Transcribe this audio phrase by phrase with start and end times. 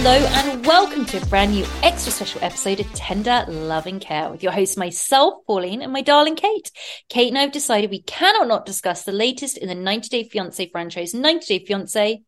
[0.00, 4.44] Hello and welcome to a brand new extra special episode of Tender Loving Care with
[4.44, 6.70] your host, myself, Pauline, and my darling Kate.
[7.08, 10.28] Kate and I have decided we cannot not discuss the latest in the 90 Day
[10.28, 12.22] Fiancé franchise, 90 Day Fiancé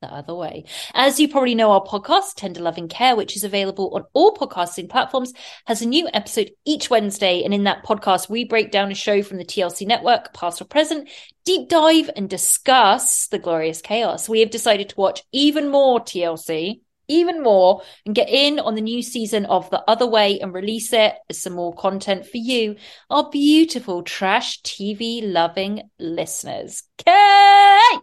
[0.00, 0.64] the other way.
[0.94, 4.88] As you probably know, our podcast, Tender Loving Care, which is available on all podcasting
[4.88, 5.34] platforms,
[5.66, 7.44] has a new episode each Wednesday.
[7.44, 10.64] And in that podcast, we break down a show from the TLC network, past or
[10.64, 11.10] present,
[11.44, 14.30] deep dive and discuss the glorious chaos.
[14.30, 18.80] We have decided to watch even more TLC, even more, and get in on the
[18.80, 22.76] new season of The Other Way and release it as some more content for you,
[23.10, 26.82] our beautiful trash TV loving listeners.
[26.98, 28.00] Kate!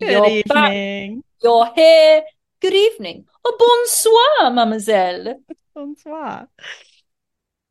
[0.00, 0.42] Good You're evening.
[1.22, 1.24] back.
[1.42, 2.22] You're here.
[2.60, 3.24] Good evening.
[3.44, 3.56] Oh,
[4.38, 5.40] bonsoir, mademoiselle.
[5.74, 6.48] Bonsoir.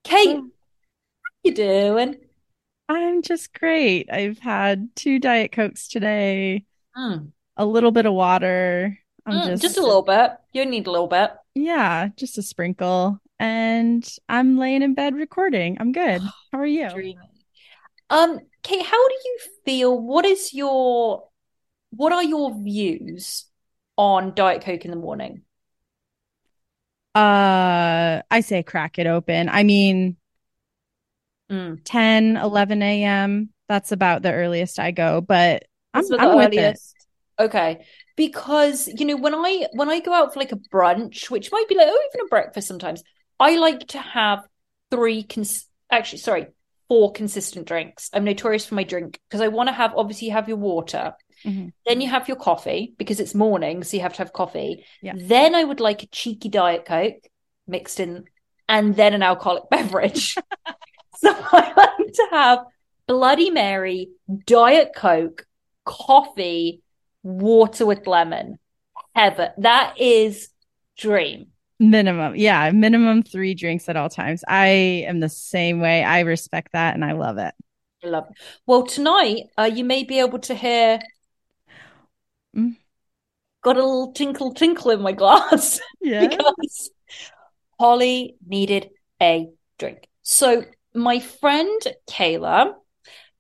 [0.04, 0.42] Kate, Oh.
[0.42, 2.18] how you doing?
[2.88, 4.10] I'm just great.
[4.12, 6.66] I've had two Diet Cokes today,
[6.96, 9.00] Mm, a little bit of water.
[9.28, 10.32] Mm, just, just a little bit.
[10.54, 11.32] You need a little bit.
[11.56, 13.20] yeah, just a sprinkle.
[13.40, 15.78] And I'm laying in bed recording.
[15.80, 16.22] I'm good.
[16.52, 17.16] How are you?
[18.10, 20.00] Um, Kate, how do you feel?
[20.00, 21.28] What is your,
[21.90, 23.46] what are your views
[23.98, 25.42] on Diet Coke in the morning?
[27.16, 29.50] Uh, I say crack it open.
[29.50, 30.18] I mean,
[31.50, 31.80] Mm.
[31.84, 33.50] 10, 11 a.m.
[33.70, 36.80] That's about the earliest I go, but I'm, I'm the with it.
[37.40, 37.86] Okay.
[38.16, 41.68] Because, you know, when I when I go out for like a brunch, which might
[41.68, 43.04] be like, oh, even a breakfast sometimes,
[43.40, 44.46] I like to have
[44.90, 46.48] three cons actually, sorry,
[46.88, 48.10] four consistent drinks.
[48.14, 51.14] I'm notorious for my drink because I want to have obviously you have your water,
[51.44, 51.74] Mhm.
[51.86, 54.86] then you have your coffee because it's morning, so you have to have coffee.
[55.02, 55.14] Yeah.
[55.16, 57.28] Then I would like a cheeky Diet Coke
[57.68, 58.26] mixed in,
[58.70, 60.36] and then an alcoholic beverage.
[61.18, 62.60] so I like to have
[63.08, 64.10] Bloody Mary,
[64.48, 65.46] Diet Coke,
[65.84, 66.82] coffee,
[67.26, 68.60] water with lemon.
[69.16, 69.50] Heaven.
[69.58, 70.50] That is
[70.98, 71.48] dream.
[71.80, 72.36] Minimum.
[72.36, 74.44] Yeah, minimum three drinks at all times.
[74.48, 74.68] I
[75.08, 76.04] am the same way.
[76.04, 77.54] I respect that and I love it.
[78.04, 78.38] I love it.
[78.66, 81.00] Well, tonight, uh, you may be able to hear.
[82.56, 82.78] Mm.
[83.64, 85.82] Got a little tinkle tinkle in my glass.
[86.02, 86.28] Yeah.
[86.28, 86.92] because
[87.80, 90.08] Holly needed a drink.
[90.22, 92.74] So my friend Kayla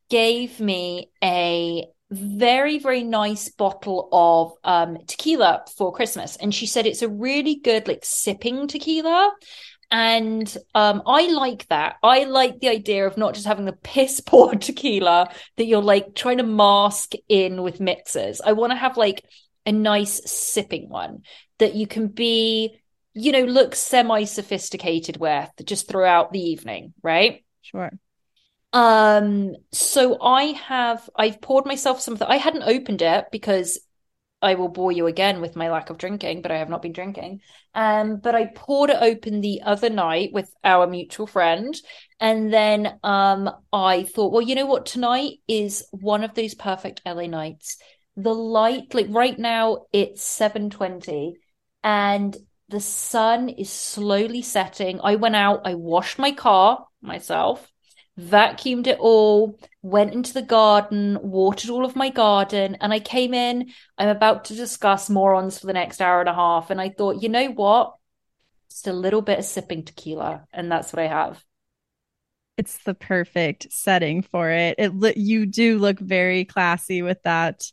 [0.09, 6.35] gave me a very, very nice bottle of um, tequila for Christmas.
[6.35, 9.31] And she said it's a really good, like, sipping tequila.
[9.91, 11.95] And um, I like that.
[12.01, 16.15] I like the idea of not just having the piss poor tequila that you're like
[16.15, 18.41] trying to mask in with mixers.
[18.41, 19.23] I want to have like
[19.65, 21.23] a nice sipping one
[21.59, 22.77] that you can be,
[23.13, 27.43] you know, look semi sophisticated with just throughout the evening, right?
[27.61, 27.91] Sure.
[28.75, 32.29] Um, so I have I've poured myself some of that.
[32.29, 33.79] I hadn't opened it because
[34.41, 36.91] I will bore you again with my lack of drinking, but I have not been
[36.91, 37.39] drinking.
[37.73, 41.73] Um, but I poured it open the other night with our mutual friend,
[42.19, 44.85] and then um, I thought, well, you know what?
[44.85, 47.77] Tonight is one of those perfect LA nights.
[48.17, 51.35] The light, like right now, it's seven twenty,
[51.81, 52.35] and
[52.67, 54.99] the sun is slowly setting.
[55.01, 57.71] I went out, I washed my car myself,
[58.19, 63.33] vacuumed it all, went into the garden, watered all of my garden, and I came
[63.33, 63.71] in.
[63.97, 66.69] I'm about to discuss morons for the next hour and a half.
[66.69, 67.95] And I thought, you know what?
[68.69, 71.43] Just a little bit of sipping tequila, and that's what I have.
[72.57, 74.75] It's the perfect setting for it.
[74.77, 77.69] It you do look very classy with that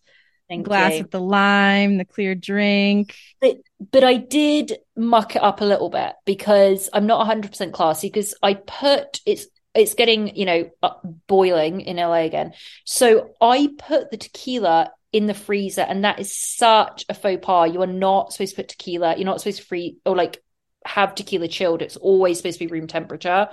[0.49, 1.03] Thank glass you.
[1.03, 3.17] with the lime, the clear drink.
[3.41, 3.59] But,
[3.93, 8.35] but I did muck it up a little bit because I'm not 100% classy because
[8.43, 10.95] I put it's it's getting you know uh,
[11.27, 12.53] boiling in LA again.
[12.85, 17.73] So I put the tequila in the freezer, and that is such a faux pas.
[17.73, 19.17] You are not supposed to put tequila.
[19.17, 20.43] You're not supposed to free or like
[20.85, 21.83] have tequila chilled.
[21.83, 23.49] It's always supposed to be room temperature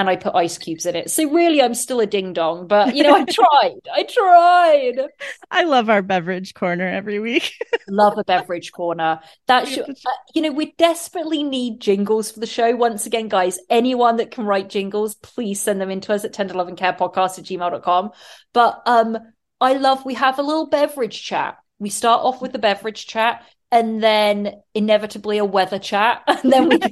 [0.00, 1.10] and I put ice cubes in it.
[1.10, 3.80] So really, I'm still a ding dong, but you know, I tried.
[3.92, 5.08] I tried.
[5.50, 7.54] I love our beverage corner every week.
[7.88, 9.20] love a beverage corner.
[9.46, 12.74] That should, uh, you know, we desperately need jingles for the show.
[12.74, 16.54] Once again, guys, anyone that can write jingles, please send them into us at tender
[16.54, 18.10] loving care podcast at gmail.com.
[18.54, 19.18] But um,
[19.60, 21.58] I love, we have a little beverage chat.
[21.78, 26.22] We start off with the beverage chat and then inevitably a weather chat.
[26.42, 26.90] And then we go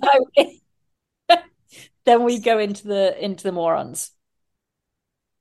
[2.08, 4.10] then we go into the into the morons.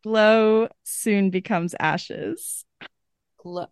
[0.04, 2.66] Glow soon becomes ashes.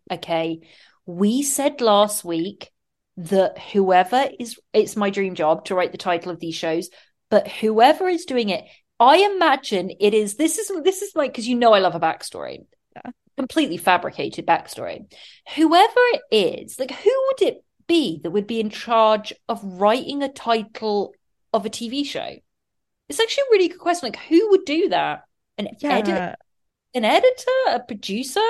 [0.09, 0.61] Okay.
[1.05, 2.71] We said last week
[3.17, 6.89] that whoever is it's my dream job to write the title of these shows,
[7.29, 8.63] but whoever is doing it,
[8.99, 11.99] I imagine it is this is this is like because you know I love a
[11.99, 12.59] backstory.
[12.95, 13.11] Yeah.
[13.37, 15.11] Completely fabricated backstory.
[15.55, 20.23] Whoever it is, like who would it be that would be in charge of writing
[20.23, 21.13] a title
[21.53, 22.35] of a TV show?
[23.09, 24.07] It's actually a really good question.
[24.07, 25.25] Like, who would do that?
[25.57, 25.97] An yeah.
[25.97, 26.35] editor,
[26.93, 28.41] an editor, a producer?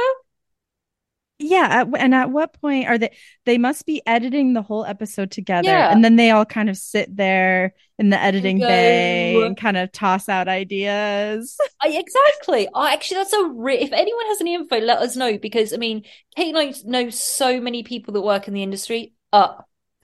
[1.38, 3.12] Yeah, and at what point are they?
[3.46, 5.92] They must be editing the whole episode together, yeah.
[5.92, 9.92] and then they all kind of sit there in the editing bay and kind of
[9.92, 11.58] toss out ideas.
[11.82, 12.70] I, exactly.
[12.74, 13.50] I actually, that's a.
[13.50, 16.04] Re- if anyone has any info, let us know because I mean,
[16.38, 19.14] Kate and I know so many people that work in the industry.
[19.34, 19.56] Uh,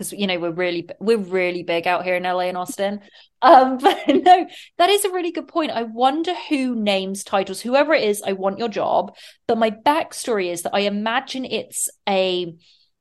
[0.01, 3.01] because you know we're really we're really big out here in LA and Austin.
[3.43, 4.45] Um, but no,
[4.77, 5.71] that is a really good point.
[5.71, 7.59] I wonder who names titles.
[7.59, 9.15] Whoever it is, I want your job.
[9.47, 12.53] But my backstory is that I imagine it's a.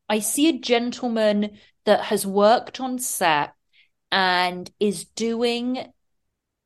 [0.08, 3.52] I see a gentleman that has worked on set
[4.10, 5.92] and is doing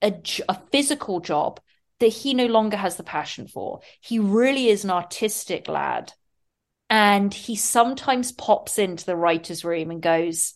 [0.00, 1.58] a, a physical job
[1.98, 3.80] that he no longer has the passion for.
[4.00, 6.12] He really is an artistic lad
[6.94, 10.54] and he sometimes pops into the writer's room and goes,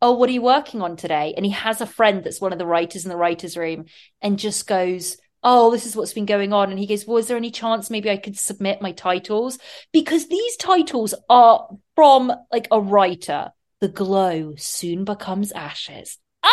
[0.00, 1.34] Oh, what are you working on today?
[1.36, 3.86] And he has a friend that's one of the writers in the writer's room
[4.22, 6.70] and just goes, Oh, this is what's been going on.
[6.70, 9.58] And he goes, Well, is there any chance maybe I could submit my titles?
[9.92, 11.66] Because these titles are
[11.96, 13.50] from like a writer.
[13.80, 16.18] The glow soon becomes ashes.
[16.44, 16.50] Ah!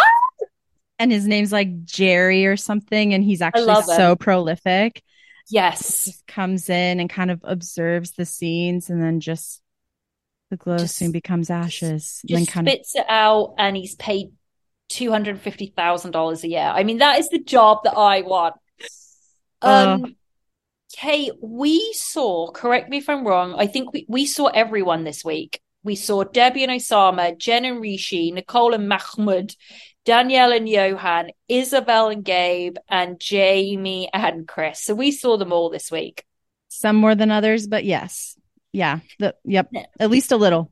[0.97, 3.13] And his name's like Jerry or something.
[3.13, 5.03] And he's actually so prolific.
[5.51, 6.23] Yes.
[6.27, 9.61] Comes in and kind of observes the scenes and then just
[10.49, 12.21] the glow just, soon becomes ashes.
[12.25, 13.01] Just, just kind spits of...
[13.01, 14.31] it out and he's paid
[14.89, 16.71] two hundred and fifty thousand dollars a year.
[16.73, 18.55] I mean, that is the job that I want.
[19.61, 20.07] Um uh,
[20.93, 25.23] Kate, we saw, correct me if I'm wrong, I think we, we saw everyone this
[25.23, 25.61] week.
[25.83, 29.55] We saw Debbie and Osama, Jen and Rishi, Nicole and Mahmoud,
[30.05, 34.81] Danielle and Johan, Isabel and Gabe, and Jaymi and Kris.
[34.81, 36.25] So we saw them all this week.
[36.69, 38.37] Some more than others, but yes.
[38.71, 38.99] Yeah.
[39.19, 39.69] The, yep.
[39.99, 40.71] At least a little.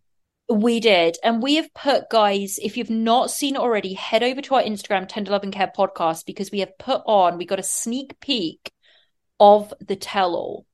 [0.50, 1.17] We did.
[1.24, 4.63] And we have put, guys, if you've not seen it already, head over to our
[4.63, 8.19] Instagram, Tender Love and Care podcast, because we have put on, we got a sneak
[8.19, 8.71] peek
[9.39, 10.65] of the tell all.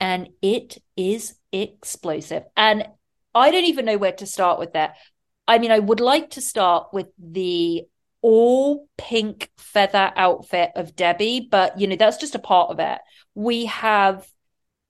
[0.00, 2.42] And it is explosive.
[2.56, 2.86] And
[3.34, 4.96] I don't even know where to start with that.
[5.46, 7.84] I mean, I would like to start with the
[8.22, 12.98] all pink feather outfit of Debbie, but you know, that's just a part of it.
[13.34, 14.26] We have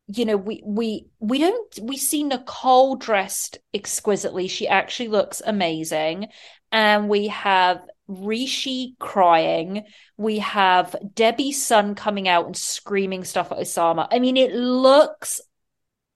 [0.06, 4.48] you know we we we don't we see nicole dressed exquisitely.
[4.48, 6.28] She actually looks amazing.
[6.70, 9.84] And we have rishi crying.
[10.16, 14.08] We have debbie's son coming out and screaming stuff at osama.
[14.10, 15.40] I mean it looks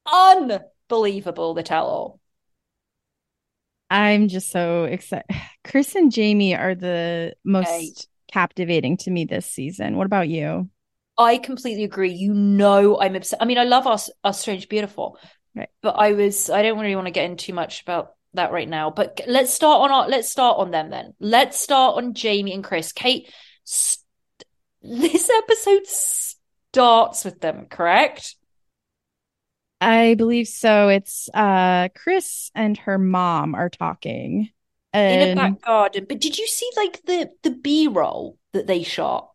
[0.07, 2.18] unbelievable the tell all
[3.91, 5.27] I'm just so excited.
[5.65, 7.93] Kris and Jaymi are the most okay.
[8.33, 9.97] captivating to me this season.
[9.97, 10.69] What about you?
[11.17, 12.13] I completely agree.
[12.13, 13.43] You know, I'm obsessed.
[13.43, 15.19] I mean, I love us, us strange beautiful,
[15.59, 15.69] Right.
[15.83, 18.69] But I was I don't really want to get into too much about that right
[18.69, 18.91] now.
[18.91, 21.15] But let's start on our let's start on them then.
[21.19, 22.93] Let's start on Jaymi and Kris.
[22.93, 23.33] Kate,
[23.65, 24.05] st-
[24.83, 28.37] this episode starts with them, correct?
[29.81, 30.89] I believe so.
[30.89, 34.51] It's uh Kris and her mom are talking
[34.93, 35.23] and...
[35.23, 36.07] in a back garden.
[36.09, 39.31] But did you see like the the B roll that they shot?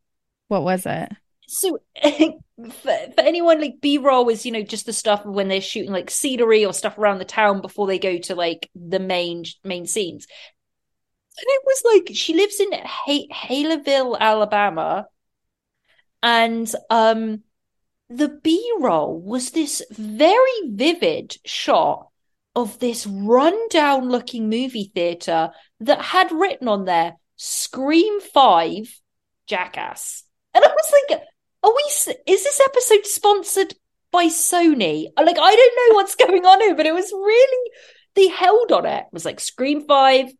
[0.48, 1.10] What was it?
[1.48, 1.80] So
[2.58, 6.10] for, for anyone like b-roll is you know just the stuff when they're shooting like
[6.10, 10.28] scenery or stuff around the town before they go to like the main main scenes
[11.38, 15.08] and it was like she lives in Hay- Haleyville alabama
[16.22, 17.42] and um
[18.18, 22.08] the b-roll was this very vivid shot
[22.56, 29.02] of this rundown looking movie theater that had written on there scream 5
[29.48, 31.24] jackass and i was like
[31.64, 31.84] are we?
[32.28, 33.74] Is this episode sponsored
[34.12, 35.08] by Sony?
[35.18, 37.72] Like, I don't know what's going on here, but it was really
[38.16, 39.06] they held on it.
[39.06, 40.32] It was like Scream Five,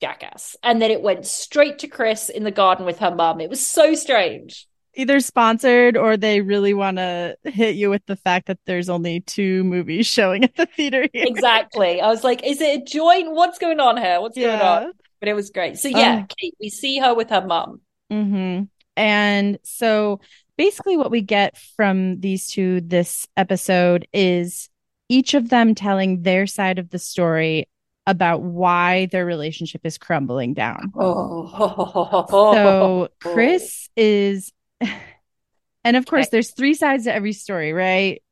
[0.00, 3.40] Jackass, and then it went straight to Kris in the garden with her mum.
[3.40, 4.66] It was so strange.
[4.94, 9.20] Either sponsored or they really want to hit you with the fact that there's only
[9.20, 11.06] two movies showing at the theater.
[11.12, 11.24] Here.
[11.26, 12.00] Exactly.
[12.00, 13.32] I was like, is it a joint?
[13.32, 14.20] What's going on here?
[14.20, 14.58] What's yeah.
[14.58, 14.92] going on?
[15.20, 15.78] But it was great.
[15.78, 17.80] So yeah, uh, Kate, we see her with her mom.
[18.10, 18.64] Mm-hmm.
[18.96, 20.20] And so
[20.58, 24.68] basically what we get from these two this episode is
[25.08, 27.68] each of them telling their side of the story
[28.06, 30.92] about why their relationship is crumbling down.
[30.96, 32.26] Oh.
[32.30, 34.52] So Kris is
[35.84, 36.30] and of course okay.
[36.32, 38.22] there's three sides to every story, right?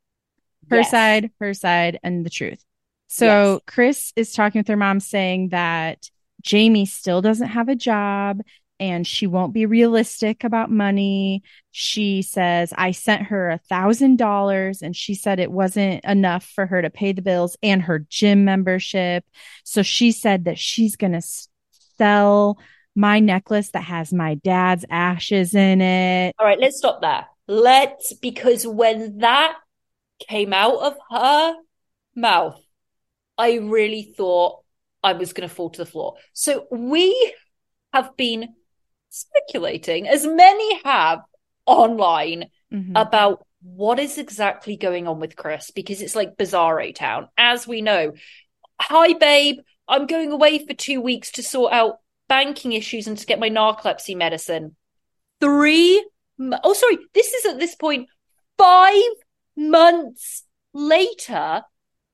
[0.68, 0.90] Her yes.
[0.90, 2.64] side, her side, and the truth.
[3.08, 3.62] So yes.
[3.66, 6.10] Kris is talking with her mom saying that
[6.44, 8.40] Jaymi still doesn't have a job
[8.78, 11.42] and she won't be realistic about money.
[11.70, 16.66] She says, I sent her a thousand dollars and she said it wasn't enough for
[16.66, 19.24] her to pay the bills and her gym membership.
[19.64, 21.22] So she said that she's going to
[21.98, 22.58] sell
[22.94, 26.34] my necklace that has my dad's ashes in it.
[26.38, 27.26] All right, let's stop there.
[27.46, 29.56] Let's, because when that
[30.28, 31.54] came out of her
[32.14, 32.60] mouth,
[33.38, 34.62] I really thought
[35.02, 36.16] I was going to fall to the floor.
[36.32, 37.34] So we
[37.92, 38.54] have been
[39.08, 41.20] speculating, as many have
[41.66, 42.96] online, mm-hmm.
[42.96, 47.28] about what is exactly going on with Kris because it's like Bizarro Town.
[47.36, 48.12] As we know,
[48.80, 51.96] hi, babe, I'm going away for two weeks to sort out
[52.30, 54.76] banking issues and to get my narcolepsy medicine.
[55.40, 56.02] Three,
[56.64, 58.08] oh, sorry, this is at this point
[58.56, 59.02] five
[59.56, 61.62] months later.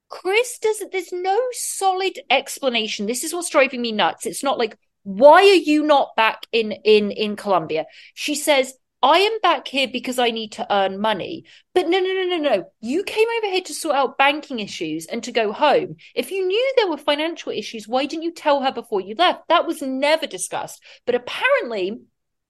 [0.08, 3.06] Kris doesn't, there's no solid explanation.
[3.06, 4.24] This is what's driving me nuts.
[4.24, 7.86] It's not like, why are you not back in in in Colombia?
[8.14, 8.74] She says,
[9.06, 11.44] I am back here because I need to earn money.
[11.74, 12.72] But no, no, no, no, no.
[12.80, 15.94] You came over here to sort out banking issues and to go home.
[16.16, 19.46] If you knew there were financial issues, why didn't you tell her before you left?
[19.48, 20.82] That was never discussed.
[21.04, 22.00] But apparently,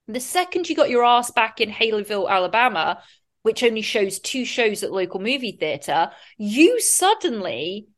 [0.08, 3.02] the second you got your ass back in Haleyville, Alabama,
[3.42, 7.88] which only shows two shows at local movie theater, you suddenly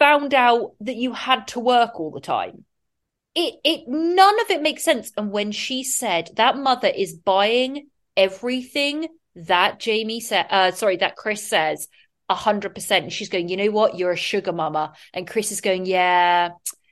[0.00, 2.64] found out that you had to work all the time
[3.36, 5.12] it it none of it makes sense.
[5.16, 7.86] And when she said that mother is buying
[8.18, 11.88] everything that Jaymi said, uh, sorry, that Kris says,
[12.28, 13.12] a hundred percent.
[13.12, 13.96] She's going, you know what?
[13.96, 14.92] You're a sugar mama.
[15.14, 16.50] And Kris is going, yeah,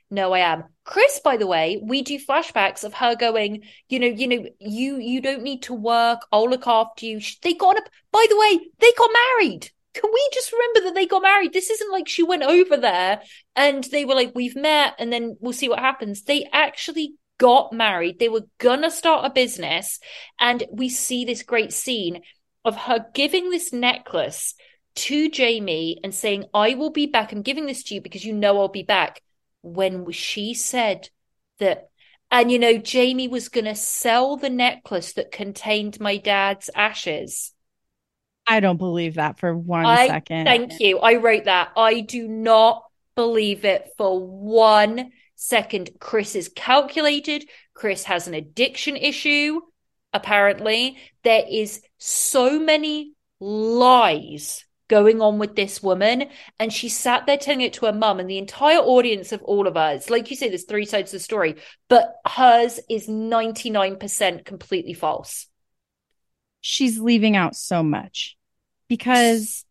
[0.09, 0.63] no, I am.
[0.83, 4.97] Kris, by the way, we do flashbacks of her going, you know, you know, you
[4.97, 6.21] you don't need to work.
[6.31, 7.19] I'll look after you.
[7.43, 7.89] They got up.
[8.11, 9.69] By the way, they got married
[10.01, 11.53] can we just remember that they got married?
[11.53, 13.21] This isn't like she went over there
[13.55, 16.23] and they were like, we've met and then we'll see what happens.
[16.23, 18.19] They actually got married.
[18.19, 19.99] They were gonna start a business.
[20.39, 22.21] And we see this great scene
[22.65, 24.55] of her giving this necklace
[24.95, 27.31] to Jaymi and saying, I will be back.
[27.31, 29.21] I'm giving this to you because you know I'll be back.
[29.61, 31.09] When she said
[31.59, 31.89] that,
[32.31, 37.53] and you know, Jaymi was going to sell the necklace that contained my dad's ashes
[38.47, 40.45] I don't believe that for one I, second.
[40.45, 40.99] Thank you.
[40.99, 41.71] I wrote that.
[41.75, 42.83] I do not
[43.15, 45.91] believe it for one second.
[45.99, 47.47] Kris is calculated.
[47.73, 49.61] Kris has an addiction issue.
[50.11, 56.29] Apparently, there is so many lies going on with this woman
[56.59, 59.67] and she sat there telling it to her mum and the entire audience of all
[59.67, 61.55] of us like you say there's three sides of the story
[61.89, 65.47] but hers is 99% completely false
[66.61, 68.37] she's leaving out so much
[68.87, 69.65] because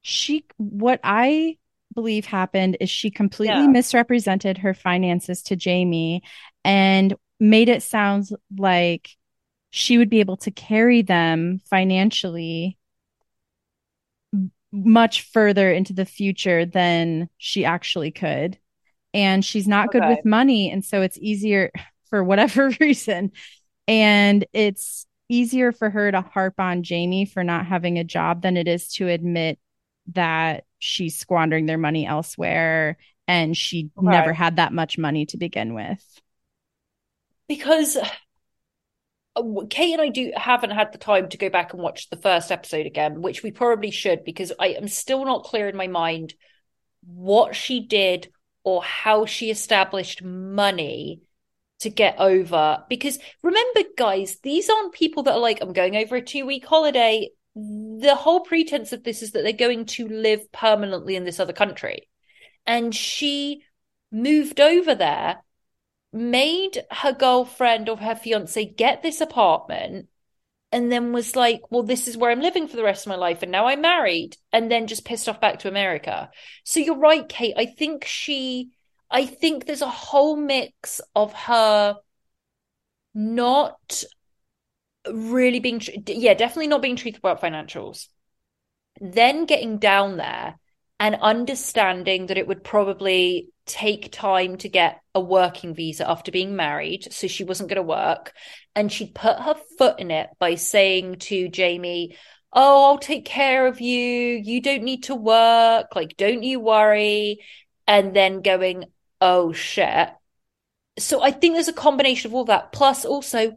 [0.00, 1.58] she what I
[1.94, 3.66] believe happened is she completely yeah.
[3.66, 6.20] misrepresented her finances to Jaymi
[6.64, 9.10] and made it sound like
[9.70, 12.78] she would be able to carry them financially
[14.72, 18.58] much further into the future than she actually could.
[19.14, 20.00] And she's not okay.
[20.00, 20.70] good with money.
[20.70, 21.70] And so it's easier
[22.10, 23.32] for whatever reason.
[23.86, 28.56] And it's easier for her to harp on Jaymi for not having a job than
[28.56, 29.58] it is to admit
[30.12, 32.98] that she's squandering their money elsewhere
[33.28, 36.04] and she never had that much money to begin with.
[37.46, 37.96] Because
[39.36, 42.16] uh, Kate and I do haven't had the time to go back and watch the
[42.16, 45.86] first episode again, which we probably should because I am still not clear in my
[45.86, 46.34] mind
[47.04, 48.32] what she did
[48.64, 51.20] or how she established money
[51.80, 52.82] to get over.
[52.88, 56.66] Because remember, guys, these aren't people that are like, I'm going over a two week
[56.66, 57.30] holiday.
[57.54, 61.52] The whole pretense of this is that they're going to live permanently in this other
[61.52, 62.08] country.
[62.66, 63.62] And she
[64.10, 65.42] moved over there,
[66.12, 70.08] made her girlfriend or her fiance get this apartment,
[70.70, 73.16] and then was like, well, this is where I'm living for the rest of my
[73.16, 73.42] life.
[73.42, 74.38] And now I'm married.
[74.52, 76.30] And then just pissed off back to America.
[76.64, 77.54] So you're right, Kate.
[77.58, 78.70] I think she
[79.12, 81.96] I think there's a whole mix of her
[83.14, 84.04] not
[85.10, 88.08] really being, yeah, definitely not being truthful about financials.
[89.00, 90.58] Then getting down there
[91.00, 96.54] and understanding that it would probably take time to get a working visa after being
[96.54, 97.12] married.
[97.12, 98.32] So she wasn't going to work.
[98.74, 102.16] And she'd put her foot in it by saying to Jaymi,
[102.52, 103.98] Oh, I'll take care of you.
[104.44, 105.96] You don't need to work.
[105.96, 107.38] Like, don't you worry.
[107.86, 108.84] And then going,
[109.20, 110.10] oh shit.
[110.98, 112.72] So I think there's a combination of all that.
[112.72, 113.52] Plus, also,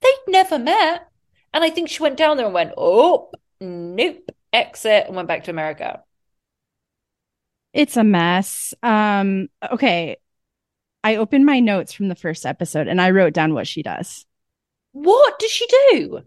[0.00, 1.08] they'd never met.
[1.52, 3.30] And I think she went down there and went, oh,
[3.60, 6.02] nope, exit, and went back to America.
[7.72, 8.74] It's a mess.
[8.82, 10.16] Um, okay.
[11.02, 14.26] I opened my notes from the first episode and I wrote down what she does.
[14.92, 16.22] What does she do?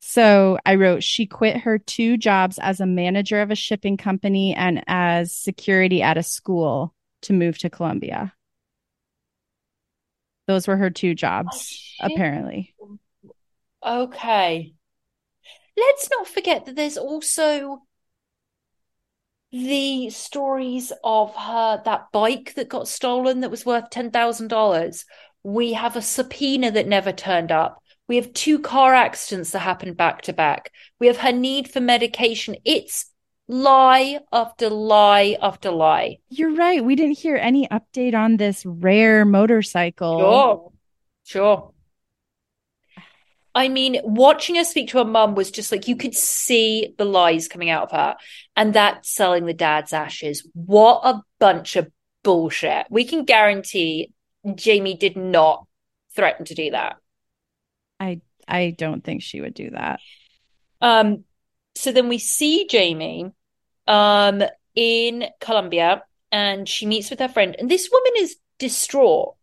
[0.00, 4.54] So I wrote she quit her two jobs as a manager of a shipping company
[4.54, 8.34] and as security at a school to move to Colombia.
[10.46, 12.74] Those were her two oh, jobs, oh, apparently.
[13.84, 14.74] Okay.
[15.76, 17.82] Let's not forget that there's also
[19.52, 25.04] the stories of her that bike that got stolen that was worth $10,000.
[25.42, 27.82] We have a subpoena that never turned up.
[28.08, 30.72] We have two car accidents that happened back to back.
[30.98, 32.56] We have her need for medication.
[32.64, 33.11] It's
[33.48, 36.18] lie after lie after lie.
[36.28, 36.84] You're right.
[36.84, 40.18] We didn't hear any update on this rare motorcycle.
[40.18, 40.72] Sure.
[41.24, 41.72] Sure.
[43.54, 47.04] I mean, watching her speak to her mum was just like you could see the
[47.04, 48.16] lies coming out of her,
[48.56, 50.48] and that selling the dad's ashes.
[50.54, 51.90] What a bunch of
[52.24, 52.86] bullshit.
[52.88, 54.12] We can guarantee
[54.46, 55.66] Jaymi did not
[56.14, 56.96] threaten to do that.
[58.00, 60.00] I I don't think she would do that.
[60.80, 61.24] Um
[61.74, 63.32] so then we see Jaymi
[63.86, 64.42] um,
[64.74, 67.54] in Colombia and she meets with her friend.
[67.58, 69.36] And this woman is distraught.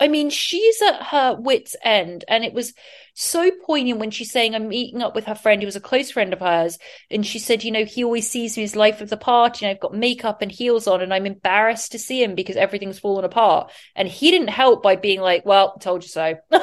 [0.00, 2.24] I mean, she's at her wits' end.
[2.26, 2.74] And it was
[3.14, 6.10] so poignant when she's saying, I'm meeting up with her friend who was a close
[6.10, 6.78] friend of hers.
[7.10, 9.64] And she said, You know, he always sees me as life of the party.
[9.64, 11.00] And I've got makeup and heels on.
[11.00, 13.70] And I'm embarrassed to see him because everything's fallen apart.
[13.94, 16.34] And he didn't help by being like, Well, told you so.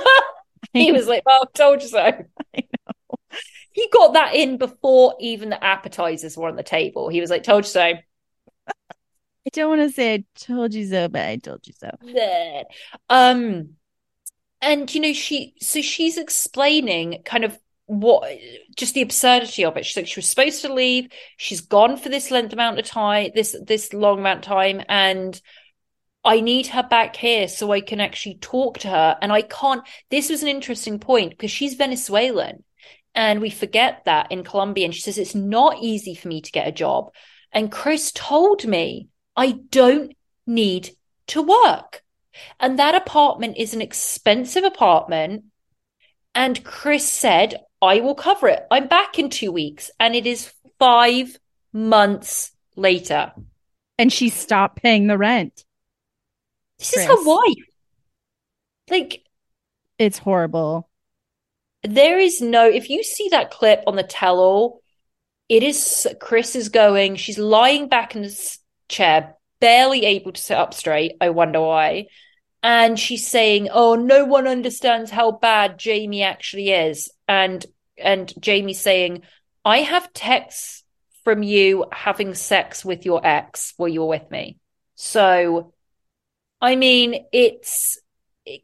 [0.74, 2.12] he was like, Well, told you so.
[3.72, 7.10] He got that in before even the appetizers were on the table.
[7.10, 7.94] He was like, "Told you so."
[9.46, 11.90] I don't want to say I told you so, but I told you so.
[13.10, 13.72] Um,
[14.62, 17.58] and you know, she so she's explaining kind of
[17.88, 18.32] what
[18.78, 19.86] just the absurdity of it.
[19.86, 21.10] She's like, she was supposed to leave.
[21.38, 25.40] She's gone for this length amount of time, this this long amount of time, and
[26.24, 29.18] I need her back here so I can actually talk to her.
[29.22, 29.82] And I can't.
[30.10, 32.64] This was an interesting point because she's Venezuelan.
[33.14, 34.86] And we forget that in Colombia.
[34.86, 37.14] And she says, it's not easy for me to get a job.
[37.52, 40.16] And Kris told me, I don't
[40.48, 40.92] need
[41.28, 42.04] to work.
[42.60, 45.46] And that apartment is an expensive apartment.
[46.34, 48.64] And Kris said, I will cover it.
[48.72, 49.92] I'm back in two weeks.
[50.00, 51.38] And it is five
[51.74, 53.34] months later.
[53.98, 55.66] And she stopped paying the rent.
[56.80, 57.04] This Kris.
[57.04, 57.66] is her wife.
[58.90, 59.24] Like,
[59.98, 60.90] it's horrible
[61.84, 64.82] there is no if you see that clip on the tell-all
[65.50, 70.58] it is kris is going she's lying back in the chair barely able to sit
[70.58, 72.08] up straight i wonder why.
[72.64, 77.10] And she's saying oh no one understands how bad jaymi actually is.
[77.28, 77.66] And
[77.98, 79.24] and jaymi saying
[79.66, 80.84] i have texts
[81.24, 84.58] from you having sex with your ex while you're with me.
[84.96, 85.74] So
[86.60, 88.00] i mean it's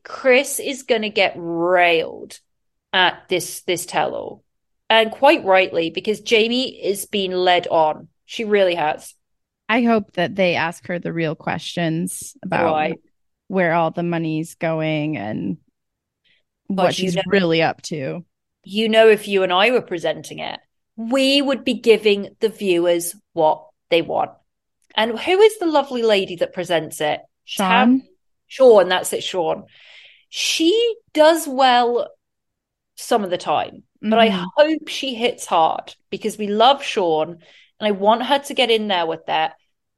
[0.03, 2.39] kris is going to get railed
[2.93, 4.43] at this this tell-all
[4.89, 9.15] and quite rightly because jaymi is being led on She really has.
[9.69, 12.91] I hope that they ask her the real questions about
[13.47, 15.57] where all the money's going and
[16.69, 18.25] but what she's know, really up to.
[18.63, 20.59] You know, if you and I were presenting it,
[20.97, 24.31] we would be giving the viewers what they want.
[24.95, 27.21] And who is the lovely lady that presents it?
[27.45, 27.69] Shaun.
[27.69, 28.01] Tam-
[28.47, 29.65] Shaun, that's it, Shaun.
[30.29, 32.09] She does well
[32.97, 34.09] some of the time, mm-hmm.
[34.09, 34.45] but I mm-hmm.
[34.55, 37.29] hope she hits hard because we love Shaun
[37.79, 39.53] and I want her to get in there with that.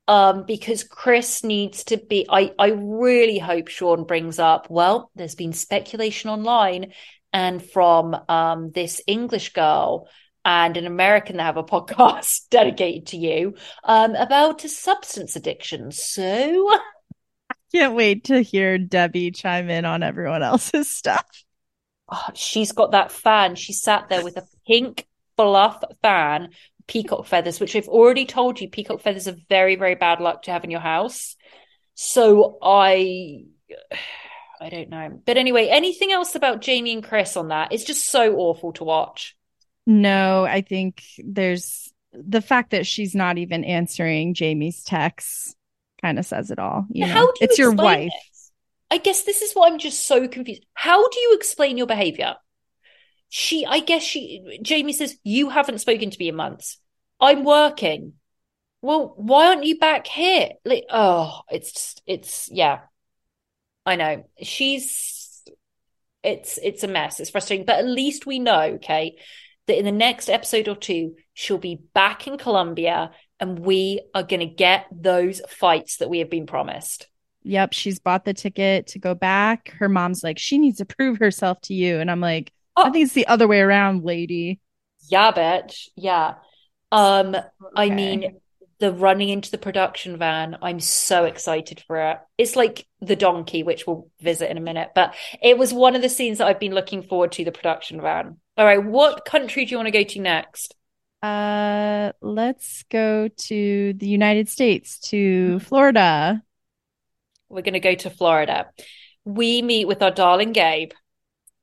[0.07, 2.25] Um, because Kris needs to be.
[2.27, 4.67] I, I really hope Shaun brings up.
[4.67, 6.93] Well, there's been speculation online
[7.31, 10.09] and from um, this English girl
[10.45, 15.91] and an American that have a podcast dedicated to you um, about a substance addiction.
[15.91, 16.23] So
[17.51, 21.43] I can't wait to hear Debbie chime in on everyone else's stuff.
[22.11, 23.55] Oh, she's got that fan.
[23.55, 26.49] She sat there with a pink fluff fan,
[26.87, 30.51] peacock feathers, which I've already told you, peacock feathers are very, very bad luck to
[30.51, 31.35] have in your house.
[31.95, 33.45] So I.
[34.61, 35.21] I don't know.
[35.25, 37.71] But anyway, anything else about Jaymi and Kris on that?
[37.71, 39.37] It's just so awful to watch.
[39.87, 45.55] No, I think there's the fact that she's not even answering Jaymi's texts
[46.01, 46.85] kind of says it all.
[46.89, 48.11] You know, how it's you your wife.
[48.11, 48.28] This?
[48.91, 50.65] I guess this is why I'm just so confused.
[50.73, 52.35] How do you explain your behavior?
[53.29, 56.77] She, I guess she, Jaymi says, you haven't spoken to me in months.
[57.19, 58.13] I'm working.
[58.81, 60.49] Well, why aren't you back here?
[60.65, 62.79] Like, oh, it's it's, yeah.
[63.85, 64.23] I know.
[64.41, 65.43] She's,
[66.23, 67.19] it's, it's a mess.
[67.19, 69.17] It's frustrating, but at least we know, okay,
[69.67, 74.23] that in the next episode or two, she'll be back in Colombia and we are
[74.23, 77.07] going to get those fights that we have been promised.
[77.43, 79.69] Yep, she's bought the ticket to go back.
[79.79, 81.99] Her mom's like, she needs to prove herself to you.
[81.99, 82.83] And I'm like, oh.
[82.83, 84.59] I think it's the other way around, lady.
[85.07, 85.89] Yeah, bitch.
[85.95, 86.35] Yeah.
[86.91, 87.45] Um, okay.
[87.75, 88.39] I mean,
[88.79, 92.17] the running into the production van, I'm so excited for it.
[92.37, 96.01] It's like the donkey, which we'll visit in a minute, but it was one of
[96.01, 98.37] the scenes that I've been looking forward to, the production van.
[98.57, 100.75] All right, what country do you want to go to next?
[101.21, 105.59] Uh, let's go to the United States, to.
[105.59, 106.41] Florida.
[107.49, 108.67] We're going to go to Florida.
[109.25, 110.91] We meet with our darling Gabe,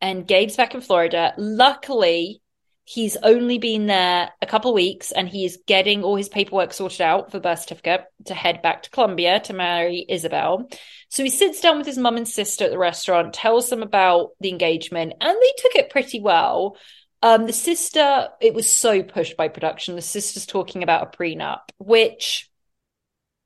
[0.01, 1.33] and Gabe's back in Florida.
[1.37, 2.42] Luckily,
[2.85, 7.01] he's only been there a couple of weeks and he's getting all his paperwork sorted
[7.01, 10.68] out for the birth certificate to head back to Colombia to marry Isabel.
[11.09, 14.31] So he sits down with his mum and sister at the restaurant, tells them about
[14.40, 16.77] the engagement, and they took it pretty well.
[17.22, 19.96] Um, the sister, it was so pushed by production.
[19.96, 22.49] The sister's talking about a prenup, which,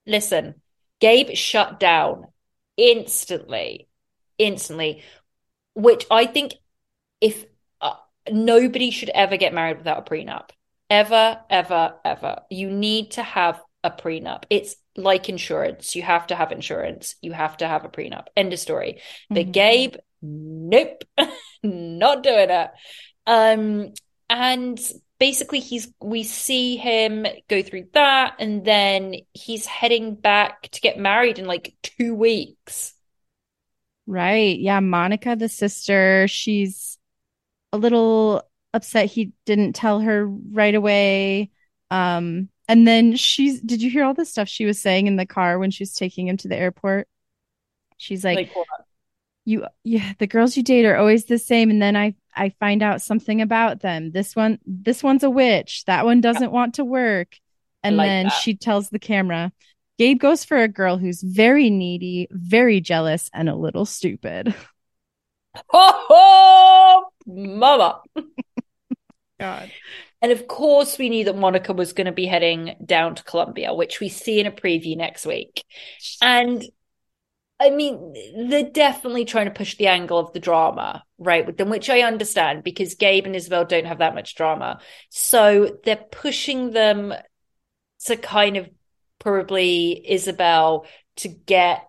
[0.07, 0.57] listen,
[1.01, 2.27] Gabe shut down
[2.81, 3.89] instantly,
[4.39, 5.03] instantly,
[5.75, 6.55] which I think
[7.21, 7.45] if
[7.81, 7.95] uh,
[8.33, 10.49] nobody should ever get married without a prenup,
[10.89, 12.41] ever, ever, ever.
[12.51, 14.45] You need to have a prenup.
[14.49, 15.95] It's like insurance.
[15.95, 17.17] You have to have insurance.
[17.21, 18.27] You have to have a prenup.
[18.35, 18.95] End of story.
[18.95, 19.35] Mm-hmm.
[19.35, 21.05] But Gabe, nope,
[21.63, 22.71] not doing it.
[23.27, 23.93] Um,
[24.31, 24.81] and
[25.21, 30.99] basically he's we see him go through that and then he's heading back to get
[30.99, 32.95] married in like 2 weeks.
[34.07, 34.59] Right.
[34.59, 36.99] Yeah, Monica the sister, she's
[37.73, 41.51] a little upset he didn't tell her right away.
[41.91, 45.27] Um and then she's did you hear all the stuff she was saying in the
[45.27, 47.09] car when she was taking him to the airport?
[47.99, 48.53] She's like, like
[49.45, 51.71] you yeah the girls you date are always the same.
[51.71, 54.13] And then i i find out something about them.
[54.13, 55.85] This one this one's a witch.
[55.87, 56.49] That one doesn't yeah.
[56.49, 57.37] want to work.
[57.83, 58.33] And like then that.
[58.33, 59.53] she tells the camera
[59.99, 64.55] gabe goes for a girl who's very needy very jealous and a little stupid.
[65.73, 68.03] Oh, oh mama.
[69.41, 69.73] God.
[70.23, 73.75] And of course we knew that monica was going to be heading down to colombia
[73.75, 75.65] which we see in a preview next week.
[76.23, 76.65] And
[77.61, 78.15] I mean,
[78.49, 82.01] they're definitely trying to push the angle of the drama, right, with them, which I
[82.01, 84.81] understand because Gabe and Isabel don't have that much drama.
[85.11, 87.13] So they're pushing them
[88.07, 88.71] to kind of
[89.19, 91.87] probably Isabel to get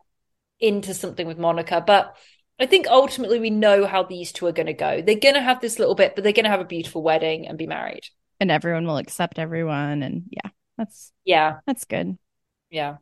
[0.59, 1.81] into something with Monica.
[1.85, 2.17] But
[2.59, 5.01] I think ultimately we know how these two are going to go.
[5.01, 7.47] They're going to have this little bit, but they're going to have a beautiful wedding
[7.47, 8.03] and be married.
[8.41, 10.03] And everyone will accept everyone.
[10.03, 12.17] And yeah, that's, yeah, that's good.
[12.69, 12.97] Yeah.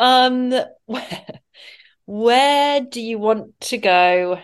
[0.00, 0.54] Um,
[2.06, 4.40] where do you want to go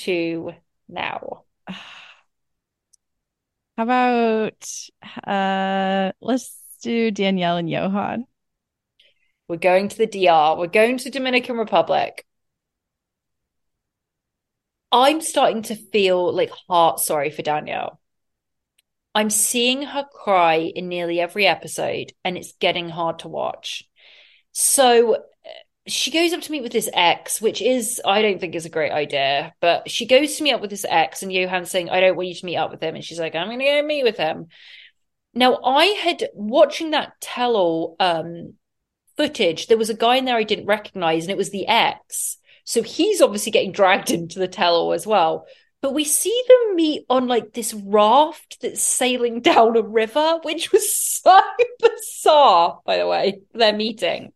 [0.00, 0.52] to
[0.88, 1.44] now?
[3.76, 4.68] How about
[5.26, 8.26] uh let's do Danielle and Johan.
[9.48, 10.56] We're going to the DR.
[10.58, 12.26] We're going to Dominican Republic.
[14.90, 17.98] I'm starting to feel like heart sorry for Danielle.
[19.14, 23.84] I'm seeing her cry in nearly every episode, and it's getting hard to watch.
[24.52, 25.24] So
[25.86, 28.70] she goes up to meet with this ex, which is, I don't think is a
[28.70, 32.00] great idea, but she goes to meet up with this ex, and Johan's saying, I
[32.00, 32.94] don't want you to meet up with him.
[32.94, 34.46] And she's like, I'm going to go meet with him.
[35.34, 38.54] Now, I had watching that tell all um,
[39.16, 42.38] footage, there was a guy in there I didn't recognize, and it was the ex.
[42.64, 45.46] So he's obviously getting dragged into the tell all as well.
[45.80, 50.70] But we see them meet on like this raft that's sailing down a river, which
[50.70, 51.40] was so
[51.80, 54.32] bizarre, by the way, their meeting.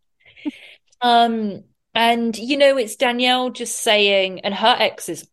[1.07, 1.63] Um,
[1.95, 5.29] and you know, it's Danielle just saying, and her ex is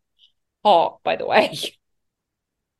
[0.64, 1.58] hot, by the way.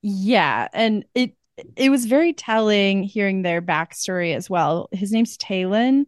[0.06, 1.38] Yeah, and it
[1.77, 4.89] it was very telling hearing their backstory as well.
[4.91, 6.08] His name's Talon,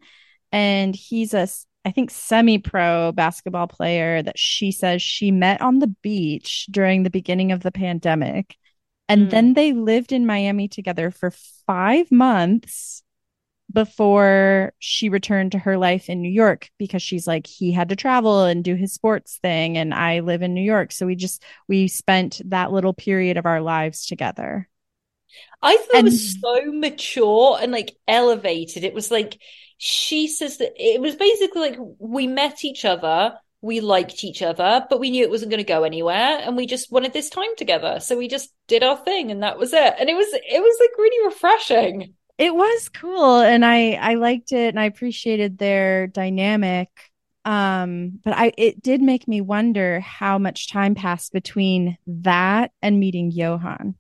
[0.52, 1.48] and he's a
[1.86, 7.10] I think semi-pro basketball player that she says she met on the beach during the
[7.10, 8.58] beginning of the pandemic.
[9.08, 9.30] And mm.
[9.30, 11.32] then they lived in Miami together for
[11.66, 13.02] 5 months
[13.76, 17.96] before she returned to her life in New York because she's like he had to
[17.96, 21.44] travel and do his sports thing and I live in New York so we just
[21.68, 24.68] we spent that little period of our lives together.
[25.62, 28.84] I thought and- it was so mature and like elevated.
[28.86, 29.38] It was like
[29.78, 34.86] she says that it was basically like we met each other, we liked each other,
[34.90, 37.56] but we knew it wasn't going to go anywhere and we just wanted this time
[37.58, 38.00] together.
[38.00, 39.96] So we just did our thing and that was it.
[40.00, 44.52] And it was it was like really refreshing it was cool and i i liked
[44.52, 46.90] it and i appreciated their dynamic.
[47.44, 53.00] Um but i it did make me wonder how much time passed between that and
[53.00, 53.96] meeting johan.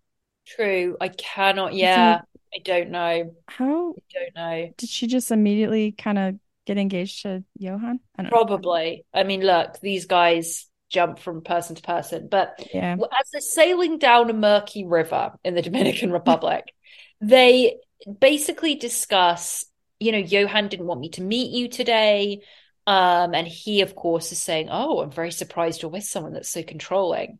[0.47, 2.21] True i cannot yeah
[2.53, 3.35] i don't know.
[3.47, 4.73] How i don't know.
[4.77, 7.99] did she just immediately kind of get engaged to johan?
[8.29, 9.21] Probably know.
[9.21, 12.93] i mean look these guys jump from person to person but yeah.
[12.93, 16.73] as they're sailing down a murky river in the dominican republic
[17.21, 17.75] they
[18.19, 19.65] basically discuss,
[19.99, 22.41] you know, Johan didn't want me to meet you today.
[22.87, 26.49] Um, and he, of course, is saying, Oh, I'm very surprised you're with someone that's
[26.49, 27.39] so controlling.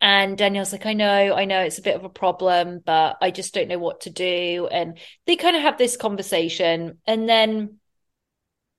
[0.00, 3.30] And Danielle's like, I know, I know it's a bit of a problem, but I
[3.30, 4.68] just don't know what to do.
[4.70, 6.98] And they kind of have this conversation.
[7.06, 7.78] And then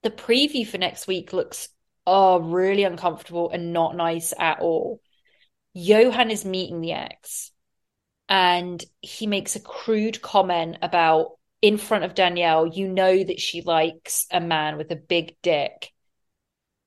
[0.04, 1.69] the preview for next week looks,
[2.06, 5.02] oh, really uncomfortable and not nice at all.
[5.74, 7.52] Johan is meeting the ex
[8.28, 13.62] and he makes a crude comment about in front of Danielle, you know that she
[13.62, 15.92] likes a man with a big dick.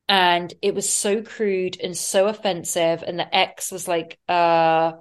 [0.09, 3.03] And it was so crude and so offensive.
[3.07, 4.93] And the ex was like, uh,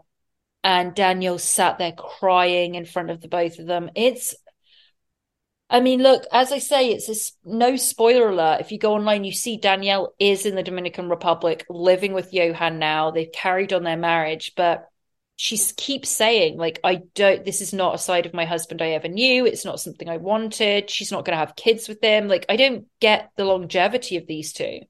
[0.63, 3.89] and Danielle sat there crying in front of the both of them.
[3.95, 4.35] It's,
[5.69, 8.61] I mean, look, as I say, it's a, no spoiler alert.
[8.61, 12.79] If you go online, you see Danielle is in the Dominican Republic living with Johan
[12.79, 13.11] now.
[13.11, 14.87] They've carried on their marriage, but
[15.37, 18.89] she keeps saying like i don't this is not a side of my husband i
[18.89, 19.45] ever knew.
[19.45, 20.89] It's not something i wanted.
[20.89, 22.27] She's not going to have kids with him.
[22.27, 24.81] Like i don't get the longevity of these two.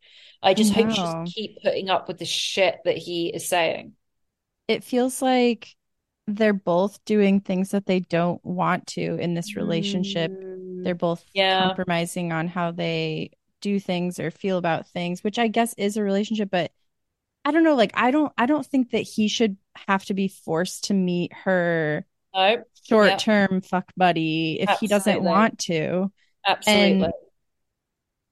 [0.41, 0.83] I just no.
[0.83, 3.93] hope she just keep putting up with the shit that he is saying.
[4.67, 5.75] It feels like
[6.27, 10.31] they're both doing things that they don't want to in this relationship.
[10.31, 11.67] Mm, they're both yeah.
[11.67, 16.03] compromising on how they do things or feel about things which i guess is a
[16.03, 16.71] relationship but
[17.47, 19.55] I don't know, like I don't I don't think that he should
[19.87, 22.05] have to be forced to meet her
[22.35, 22.61] no.
[22.83, 23.65] short term yep.
[23.65, 24.85] fuck buddy if Absolutely.
[24.85, 26.11] he doesn't want to.
[26.45, 27.05] Absolutely.
[27.05, 27.13] And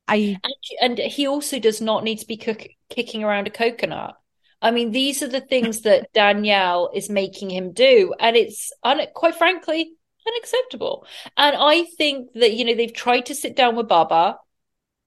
[0.10, 0.38] I
[0.82, 4.18] and, and he also does not need to be cook, kicking around a coconut.
[4.62, 9.08] I mean, these are the things that Danielle is making him do, and it's un-
[9.14, 9.94] quite frankly
[10.28, 11.08] unacceptable.
[11.38, 14.40] And I think that you know they've tried to sit down with Baba,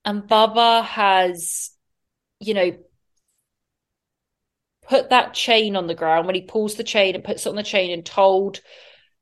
[0.06, 1.72] and Baba has,
[2.40, 2.72] you know,
[4.88, 7.56] put that chain on the ground when he pulls the chain and puts it on
[7.56, 8.60] the chain and told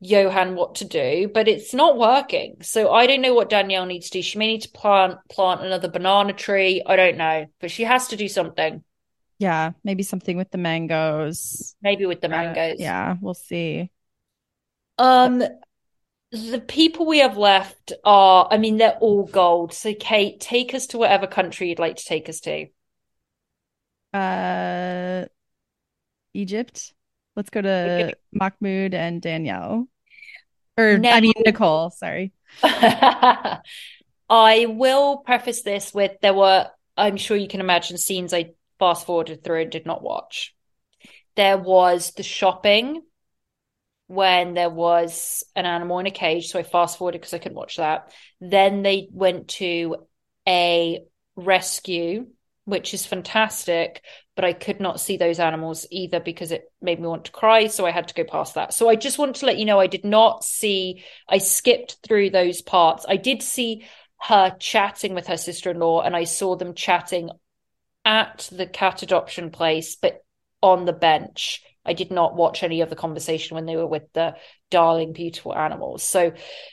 [0.01, 2.57] Johan what to do, but it's not working.
[2.63, 4.23] So I don't know what Danielle needs to do.
[4.23, 6.83] She may need to plant plant another banana tree.
[6.85, 8.85] I don't know, but she has to do something.
[9.39, 11.75] Yeah, maybe something with the mangoes.
[11.83, 12.79] Maybe with the mangoes.
[12.79, 13.91] Uh, yeah, we'll see.
[14.99, 15.43] Um
[16.33, 19.73] the people we have left are I mean they're all gold.
[19.73, 22.67] So Kate, take us to whatever country you'd like to take us to.
[24.13, 25.27] Uh
[26.37, 26.93] Egypt.
[27.35, 29.89] Let's go to Mahmoud and Danielle.
[30.79, 32.33] Or now, I mean Nicole, sorry.
[32.63, 39.07] I will preface this with there were I'm sure you can imagine scenes I fast
[39.07, 40.55] forwarded through and did not watch.
[41.35, 43.03] There was the shopping
[44.07, 47.57] when there was an animal in a cage, so I fast forwarded because I couldn't
[47.57, 48.13] watch that.
[48.41, 49.97] Then they went to
[50.49, 52.27] a rescue
[52.67, 54.03] which is fantastic.
[54.37, 57.67] But I could not see those animals either because it made me want to cry.
[57.67, 58.75] So I had to go past that.
[58.75, 62.31] So I just want to let you know I did not see, I skipped through
[62.31, 63.07] those parts.
[63.09, 63.87] I did see
[64.21, 67.31] her chatting with her sister in law, and I saw them chatting
[68.05, 70.23] at the cat adoption place, but
[70.63, 71.63] on the bench.
[71.85, 74.35] I did not watch any of the conversation when they were with the
[74.71, 76.03] darling, beautiful animals.
[76.03, 76.33] So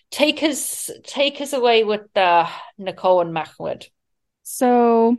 [0.10, 3.86] take us take us away with uh, Nicole and Mahmoud.
[4.42, 5.18] So,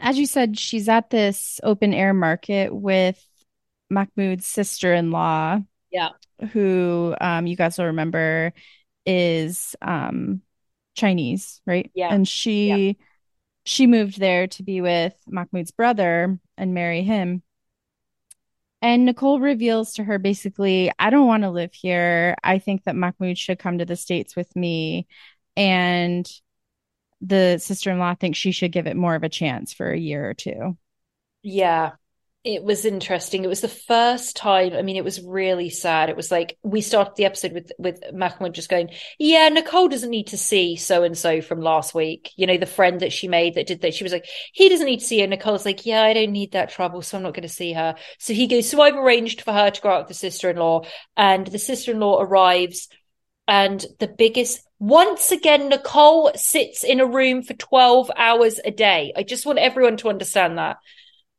[0.00, 3.24] as you said, she's at this open air market with
[3.90, 5.60] Mahmoud's sister in law.
[5.90, 6.10] Yeah.
[6.52, 8.52] Who um, you guys will remember
[9.06, 10.42] is um,
[10.94, 11.90] Chinese, right?
[11.94, 12.12] Yeah.
[12.12, 12.92] And she yeah.
[13.64, 17.42] she moved there to be with Mahmoud's brother and marry him.
[18.82, 22.36] And Nicole reveals to her basically, I don't want to live here.
[22.44, 25.06] I think that Mahmoud should come to the States with me.
[25.56, 26.30] And
[27.20, 29.98] the sister in law thinks she should give it more of a chance for a
[29.98, 30.76] year or two.
[31.42, 31.92] Yeah
[32.44, 33.42] it was interesting.
[33.42, 34.74] It was the first time.
[34.74, 36.10] I mean, it was really sad.
[36.10, 40.10] It was like we started the episode with with Mahmoud just going, "Yeah, Nicole doesn't
[40.10, 42.32] need to see so and so from last week.
[42.36, 43.94] You know, the friend that she made that did that.
[43.94, 45.26] She was like, he doesn't need to see her.
[45.26, 47.96] Nicole's like, yeah, I don't need that trouble, so I'm not going to see her.
[48.18, 50.56] So he goes, so I've arranged for her to go out with the sister in
[50.56, 50.82] law,
[51.16, 52.88] and the sister in law arrives,
[53.48, 59.14] and the biggest once again, Nicole sits in a room for 12 hours a day.
[59.16, 60.76] I just want everyone to understand that.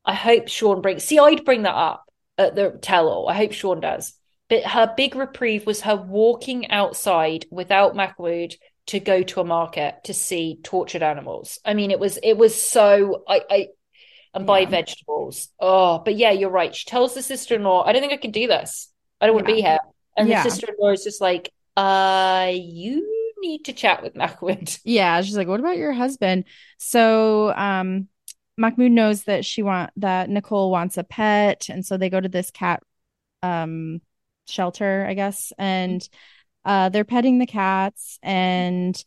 [0.04, 1.04] I hope Shaun brings.
[1.04, 2.04] See, I'd bring that up
[2.36, 3.28] at the tell-all.
[3.28, 4.14] I hope Shaun does.
[4.48, 8.56] But her big reprieve was her walking outside without Mahmoud
[8.86, 11.60] to go to a market to see tortured animals.
[11.64, 13.68] I mean, it was it was so I I
[14.34, 14.70] and buy yeah.
[14.70, 15.50] vegetables.
[15.60, 16.74] Oh, but yeah, you're right.
[16.74, 18.92] She tells the sister-in-law, "I don't think I can do this.
[19.20, 19.36] I don't yeah.
[19.36, 19.78] want to be here."
[20.16, 20.42] And yeah.
[20.42, 25.48] the sister-in-law is just like, "Uh, you need to chat with Mahmoud." Yeah, she's like,
[25.48, 26.44] "What about your husband?"
[26.78, 28.08] So, um,
[28.56, 32.28] Mahmoud knows that she want that Nicole wants a pet, and so they go to
[32.28, 32.82] this cat
[33.42, 34.00] um
[34.48, 36.06] shelter, I guess, and
[36.64, 38.18] uh, they're petting the cats.
[38.22, 39.02] And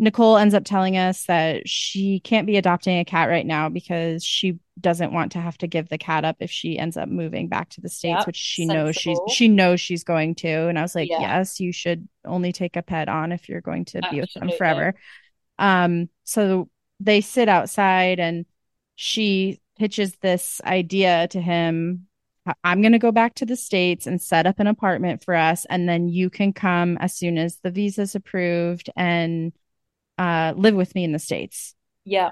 [0.00, 4.24] Nicole ends up telling us that she can't be adopting a cat right now because
[4.24, 7.48] she doesn't want to have to give the cat up if she ends up moving
[7.48, 8.84] back to the states, yep, which she sensible.
[8.86, 10.48] knows she's she knows she's going to.
[10.48, 11.20] And I was like, yeah.
[11.20, 14.16] yes, you should only take a pet on if you're going to Absolutely.
[14.16, 14.94] be with them forever.
[15.58, 18.46] Um, so they sit outside and
[18.96, 22.06] she pitches this idea to him
[22.64, 25.66] I'm going to go back to the States and set up an apartment for us.
[25.68, 29.52] And then you can come as soon as the visa's approved and
[30.20, 31.74] uh, live with me in the States.
[32.04, 32.30] Yeah.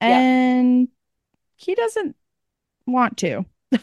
[0.00, 0.86] And yeah.
[1.56, 2.14] he doesn't
[2.86, 3.44] want to.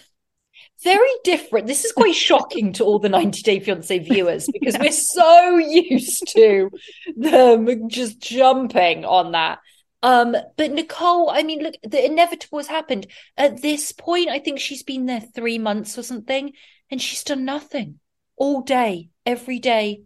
[0.84, 1.68] Very different.
[1.68, 6.30] This is quite shocking to all the 90 Day Fiance viewers because we're so used
[6.30, 6.70] to
[7.18, 9.60] them just jumping on that.
[10.02, 13.08] Um, but Nicole, I mean, look, the inevitable has happened.
[13.36, 16.54] At this point, I think she's been there three months or something,
[16.90, 18.00] and she's done nothing
[18.38, 20.04] all day, every day,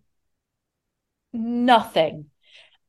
[1.32, 2.32] nothing.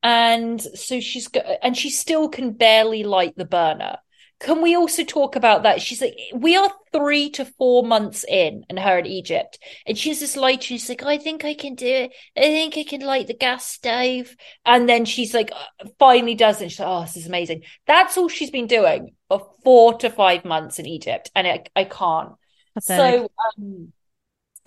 [0.02, 3.98] And so she's got, and she still can barely light the burner.
[4.40, 5.82] Can we also talk about that?
[5.82, 10.20] She's like, we are three to four months in, and her in Egypt, and she's
[10.20, 10.62] this light.
[10.62, 12.12] She's like, I think I can do it.
[12.36, 14.36] I think I can light the gas stove.
[14.64, 16.70] And then she's like, uh, finally does it.
[16.70, 17.64] She's like, oh, this is amazing.
[17.88, 21.82] That's all she's been doing for four to five months in Egypt, and I, I
[21.82, 22.34] can't.
[22.74, 23.22] Pathetic.
[23.22, 23.92] So, um,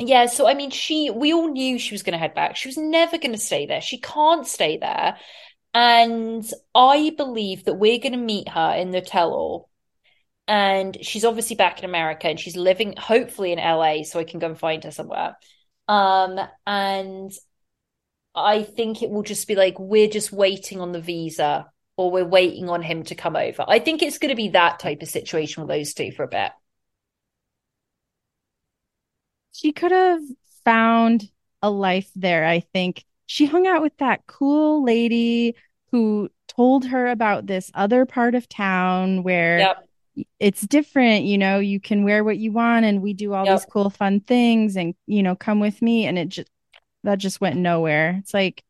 [0.01, 0.25] yeah.
[0.25, 1.09] So I mean, she.
[1.09, 2.55] We all knew she was going to head back.
[2.55, 3.81] She was never going to stay there.
[3.81, 5.17] She can't stay there.
[5.73, 9.69] And I believe that we're going to meet her in the tell all.
[10.47, 14.39] And she's obviously back in America and she's living hopefully in LA so I can
[14.39, 15.37] go and find her somewhere.
[15.87, 17.31] Um, and
[18.35, 22.25] I think it will just be like we're just waiting on the visa or we're
[22.25, 23.63] waiting on him to come over.
[23.67, 26.27] I think it's going to be that type of situation with those two for a
[26.27, 26.51] bit.
[29.51, 30.21] She could have
[30.63, 31.29] found
[31.61, 33.05] a life there, I think.
[33.25, 35.55] She hung out with that cool lady
[35.91, 39.87] who told her about this other part of town where yep.
[40.39, 43.57] it's different you know you can wear what you want and we do all yep.
[43.57, 46.05] these cool fun things and you know come with me.
[46.05, 46.49] And it just
[47.03, 48.17] that just went nowhere.
[48.19, 48.63] It's like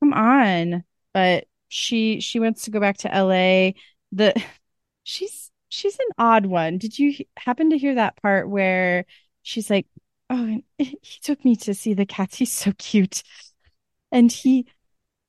[0.00, 0.84] come on.
[1.14, 3.72] But she she wants to go back to LA
[4.12, 4.34] the
[5.04, 6.78] she's she's an odd one.
[6.78, 9.06] Did you happen to hear that part where
[9.42, 9.86] she's like
[10.32, 13.22] oh and he took me to see the cats he's so cute
[14.12, 14.66] and he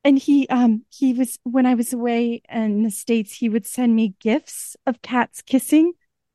[0.03, 3.95] and he um he was when I was away in the states he would send
[3.95, 5.93] me gifts of cats kissing.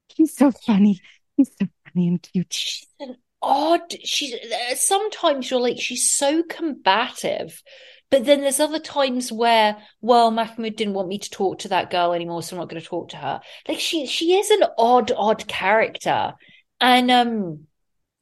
[0.08, 1.00] He's so funny.
[1.36, 2.52] He's so funny and cute.
[2.52, 3.92] She's an odd.
[4.04, 4.34] She's
[4.76, 7.62] sometimes you're like she's so combative
[8.10, 11.90] But then there's other times where, well, Mahmoud didn't want me to talk to that
[11.90, 13.40] girl anymore, so I'm not going to talk to her.
[13.68, 16.34] Like she she is an odd, odd character.
[16.82, 17.67] And um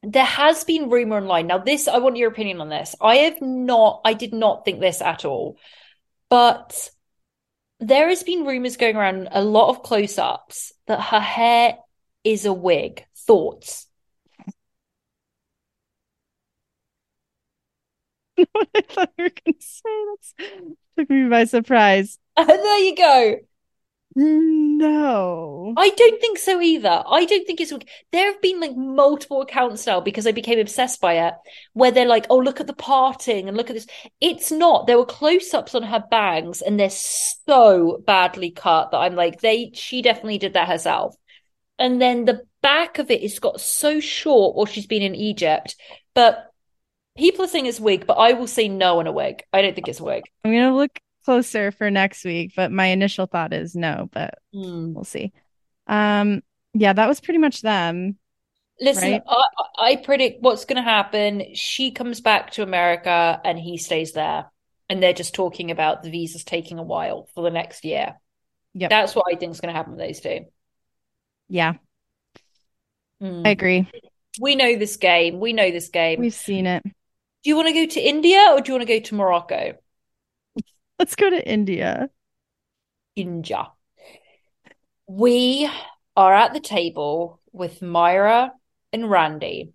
[0.03, 1.47] there has been rumor online.
[1.47, 2.95] Now, this I want your opinion on this.
[3.01, 5.57] I have not, I did not think this at all,
[6.29, 6.89] but
[7.79, 11.77] there has been rumors going around a lot of close-ups that her hair
[12.23, 13.05] is a wig.
[13.15, 13.87] Thoughts?
[18.51, 19.83] what I thought you were going to say.
[19.85, 22.19] That took me by surprise.
[22.37, 23.35] there you go.
[24.19, 25.75] No.
[25.77, 27.03] I don't think so either.
[27.07, 27.71] I don't think it's.
[28.11, 31.35] There have been like multiple accounts now because I became obsessed by it,
[31.73, 33.85] where they're like, oh, look at the parting and look at this.
[34.19, 34.87] It's not.
[34.87, 39.41] There were close ups on her bangs and they're so badly cut that I'm like,
[39.41, 41.15] they, she definitely did that herself.
[41.77, 45.75] And then the back of it is got so short while she's been in Egypt.
[46.15, 46.51] But
[47.15, 49.43] people are saying it's wig, but I will say no on a wig.
[49.53, 50.23] I don't think it's a wig.
[50.43, 54.35] I'm going to look closer for next week, but my initial thought is no, but
[54.55, 54.93] mm.
[54.93, 55.33] we'll see.
[55.85, 56.41] Um,
[56.73, 58.17] yeah, that was pretty much them.
[58.79, 59.21] Listen, right?
[59.27, 59.43] I,
[59.77, 61.53] I predict what's going to happen.
[61.53, 64.45] She comes back to America and he stays there.
[64.87, 68.15] And they're just talking about the visas taking a while for the next year.
[68.73, 70.45] Yeah, That's what I think is going to happen with those two.
[71.49, 71.73] Yeah.
[73.21, 73.45] Mm.
[73.45, 73.91] I agree.
[74.39, 75.41] We know this game.
[75.41, 76.21] We know this game.
[76.21, 76.83] We've seen it.
[76.83, 79.73] Do you want to go to India or do you want to go to Morocco?
[80.99, 82.09] Let's go to India.
[83.15, 83.67] India.
[85.07, 85.69] We
[86.15, 88.51] are at the table with Myra
[88.91, 89.73] and Randy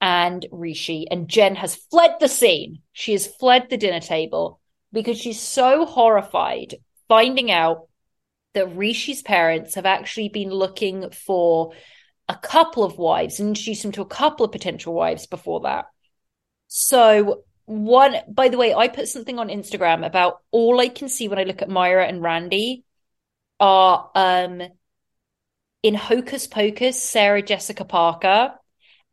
[0.00, 2.80] and Rishi, and Jen has fled the scene.
[2.92, 4.60] She has fled the dinner table
[4.92, 6.74] because she's so horrified
[7.08, 7.88] finding out
[8.54, 11.72] that Rishi's parents have actually been looking for
[12.28, 15.86] a couple of wives and introduced him to a couple of potential wives before that.
[16.68, 21.28] So one by the way i put something on instagram about all i can see
[21.28, 22.84] when i look at myra and randy
[23.60, 24.62] are um
[25.82, 28.52] in hocus pocus sarah jessica parker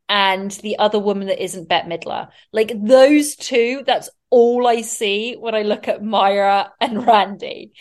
[0.10, 2.30] and the other woman that isn't bette midler.
[2.52, 7.72] Like those two that's all i see when i look at myra and randy.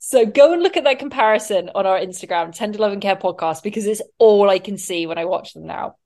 [0.00, 3.62] So go and look at that comparison on our instagram tender love and care podcast
[3.62, 5.96] because it's all i can see when i watch them now.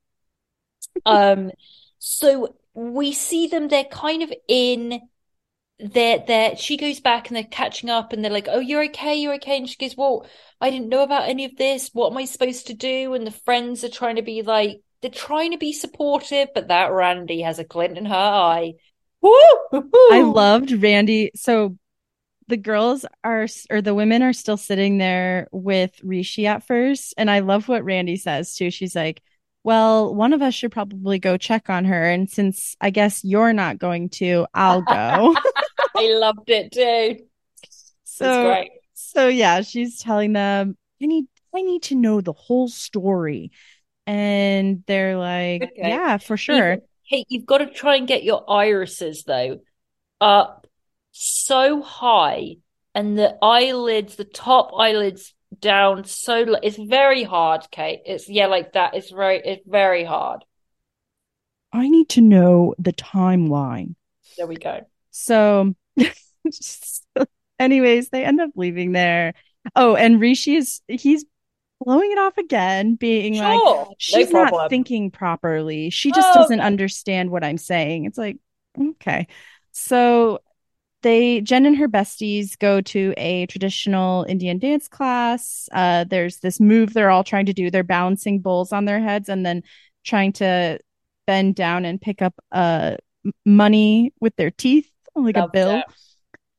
[1.06, 1.50] Um
[1.98, 5.00] so we see them they're kind of in
[5.78, 9.16] they're they're she goes back and they're catching up and they're like oh you're okay
[9.16, 9.56] you're okay.
[9.56, 10.26] And she goes well
[10.60, 11.90] i didn't know about any of this.
[11.92, 13.14] What am i supposed to do?
[13.14, 16.92] And the friends are trying to be like they're trying to be supportive but that
[16.92, 18.74] randy has a glint in her eye.
[19.20, 19.32] Woo!
[19.72, 21.30] i loved randy.
[21.34, 21.76] So
[22.48, 27.30] the girls are or the women are still sitting there with rishi at first and
[27.30, 28.70] i love what randy says too.
[28.70, 29.22] She's like
[29.64, 32.08] well, one of us should probably go check on her.
[32.08, 35.36] And since I guess you're not going to, I'll go.
[35.96, 37.24] I loved it too.
[38.04, 38.70] So, great.
[38.94, 43.52] so yeah, she's telling them, I need, I need to know the whole story.
[44.06, 45.88] And they're like, okay.
[45.88, 46.78] yeah, for sure.
[47.04, 49.60] Hey, you've got to try and get your irises though
[50.20, 50.66] up
[51.12, 52.56] so high
[52.94, 58.02] and the eyelids, the top eyelids down so it's very hard kate.
[58.06, 58.94] It's yeah like that.
[58.94, 60.44] It's very it's very hard.
[61.72, 63.94] I need to know the timeline.
[64.36, 64.80] There we go.
[65.10, 65.74] So,
[67.58, 69.34] anyways they end up leaving there.
[69.76, 71.24] Oh and rishi is he's
[71.80, 73.86] blowing it off again being sure.
[73.86, 75.90] like she's no not thinking properly.
[75.90, 76.66] She just oh, doesn't okay.
[76.66, 78.04] understand what i'm saying.
[78.06, 78.38] It's like
[78.78, 79.28] okay.
[79.72, 80.40] So
[81.02, 85.68] they Jen and her besties go to a traditional Indian dance class.
[85.72, 87.70] Uh, there's this move they're all trying to do.
[87.70, 89.62] They're balancing bowls on their heads and then
[90.04, 90.78] trying to
[91.26, 92.96] bend down and pick up uh
[93.44, 95.68] money with their teeth, like Love a bill.
[95.68, 95.86] That,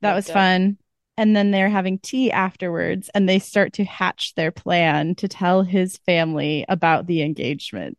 [0.02, 0.78] that was fun.
[1.18, 5.62] And then they're having tea afterwards, and they start to hatch their plan to tell
[5.62, 7.98] his family about the engagement.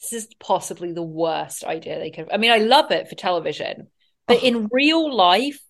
[0.00, 2.28] This is possibly the worst idea they could.
[2.32, 3.86] I mean, I love it for television,
[4.26, 4.46] but oh.
[4.46, 5.60] in real life,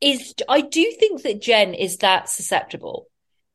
[0.00, 3.06] is I do think that Jen is that susceptible.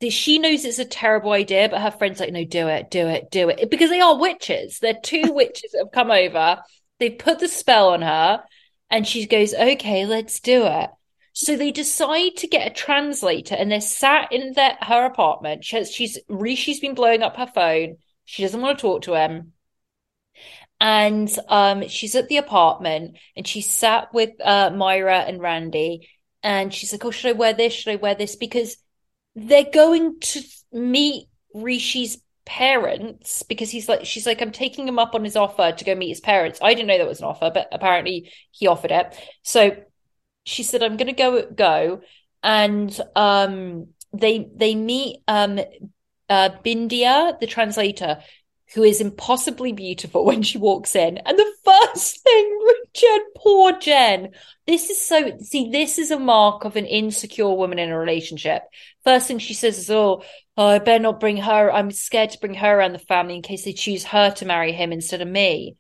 [0.02, 3.08] That she knows it's a terrible idea, but her friends like, no, do it, do
[3.08, 3.70] it, do it.
[3.70, 4.80] Because they are witches.
[4.80, 6.62] They're two witches that have come over.
[7.00, 8.44] They've put the spell on her,
[8.90, 10.90] and she goes, okay, let's do it.
[11.34, 15.66] So they decide to get a translator, and they're sat in their, her apartment.
[15.66, 17.98] She has, she's Rishi's been blowing up her phone.
[18.26, 19.54] She doesn't want to talk to him
[20.80, 26.10] and um, she's at the apartment and she sat with uh, Myra and Randy
[26.44, 27.74] and she's like, "Oh, should I wear this?
[27.74, 28.78] Should I wear this?" Because
[29.36, 35.16] they're going to meet Rishi's parents because he's like she's like i'm taking him up
[35.16, 37.50] on his offer to go meet his parents i didn't know that was an offer
[37.52, 39.76] but apparently he offered it so
[40.46, 42.02] she said, I'm gonna go go.
[42.44, 45.60] And um they they meet um
[46.30, 48.20] uh Bindia, the translator,
[48.76, 51.18] who is impossibly beautiful when she walks in.
[51.18, 52.60] And the first thing,
[52.94, 54.32] Jen, poor Jen.
[54.68, 58.64] This is so, see, this is a mark of an insecure woman in a relationship.
[59.06, 60.24] First thing she says is, oh,
[60.58, 61.72] oh, I better not bring her.
[61.72, 64.74] I'm scared to bring her around the family in case they choose her to marry
[64.74, 65.78] him instead of me.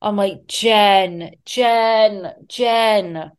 [0.00, 3.32] I'm like, Jen, Jen, Jen.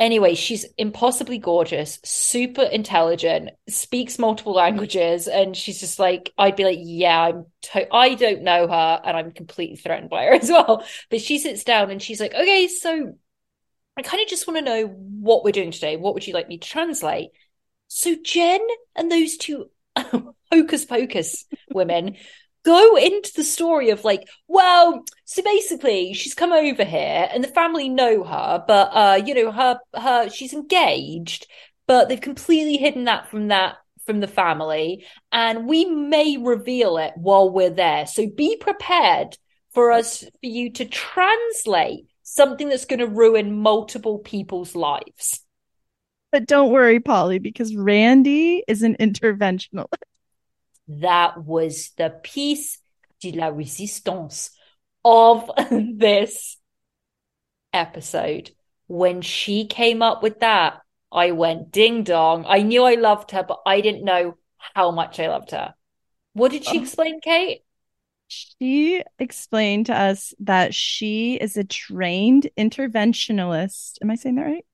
[0.00, 6.64] Anyway, she's impossibly gorgeous, super intelligent, speaks multiple languages, and she's just like, I'd be
[6.64, 10.48] like, yeah, I'm, to- I don't know her, and I'm completely threatened by her as
[10.50, 10.84] well.
[11.10, 13.14] But she sits down and she's like, okay, so
[13.96, 15.96] I kind of just want to know what we're doing today.
[15.96, 17.30] What would you like me to translate?
[17.88, 18.60] So Jen
[18.96, 19.70] and those two
[20.52, 22.16] hocus pocus women
[22.64, 27.48] go into the story of like, well, so basically she's come over here and the
[27.48, 31.46] family know her, but uh, you know, her her she's engaged,
[31.86, 37.12] but they've completely hidden that from that from the family, and we may reveal it
[37.16, 38.06] while we're there.
[38.06, 39.36] So be prepared
[39.72, 45.44] for us for you to translate something that's going to ruin multiple people's lives.
[46.32, 49.86] But don't worry, Polly, because Randy is an interventionalist.
[50.98, 52.78] That was the piece
[53.20, 54.50] de la resistance
[55.04, 56.56] of this
[57.72, 58.50] episode.
[58.86, 60.80] When she came up with that,
[61.12, 62.44] I went ding dong.
[62.46, 64.36] I knew I loved her, but I didn't know
[64.74, 65.74] how much I loved her.
[66.32, 66.82] What did she oh.
[66.82, 67.62] explain, Kate?
[68.28, 73.98] She explained to us that she is a trained interventionalist.
[74.02, 74.64] Am I saying that right?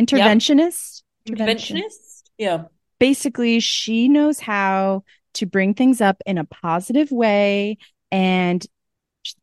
[0.00, 1.02] Interventionist?
[1.24, 1.38] Yep.
[1.38, 2.22] Interventionist?
[2.38, 2.64] Yeah.
[3.00, 5.04] Basically, she knows how
[5.36, 7.78] to bring things up in a positive way.
[8.10, 8.64] And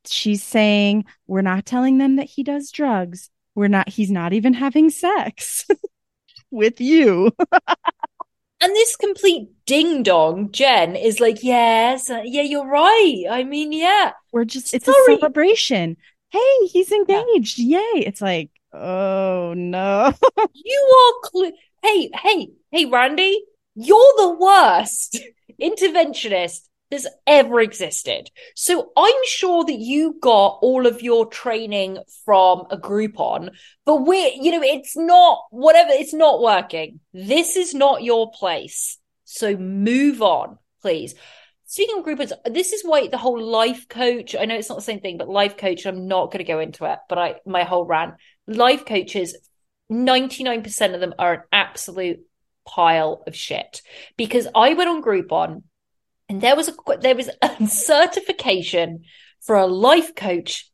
[0.05, 3.29] she's saying, we're not telling them that he does drugs.
[3.55, 5.65] We're not, he's not even having sex
[6.51, 7.31] with you.
[7.61, 13.23] and this complete ding dong, Jen, is like, yes, uh, yeah, you're right.
[13.29, 14.11] I mean, yeah.
[14.31, 15.15] We're just, it's Sorry.
[15.15, 15.97] a celebration.
[16.29, 17.59] Hey, he's engaged.
[17.59, 17.79] Yeah.
[17.93, 18.05] Yay.
[18.05, 20.13] It's like, oh no.
[20.53, 21.51] you are, cl-
[21.83, 25.19] hey, hey, hey, Randy, you're the worst
[25.61, 28.29] interventionist that's ever existed.
[28.55, 33.49] So I'm sure that you got all of your training from a Groupon,
[33.85, 36.99] but we're, you know, it's not whatever, it's not working.
[37.13, 38.99] This is not your place.
[39.23, 41.15] So move on, please.
[41.65, 44.83] Speaking of Groupons, this is why the whole life coach, I know it's not the
[44.83, 47.63] same thing, but life coach, I'm not going to go into it, but I, my
[47.63, 48.13] whole rant,
[48.45, 49.35] life coaches,
[49.91, 52.19] 99% of them are an absolute
[52.65, 53.81] pile of shit
[54.17, 55.63] because I went on Groupon
[56.29, 59.03] and there was a there was a certification
[59.41, 60.71] for a life coach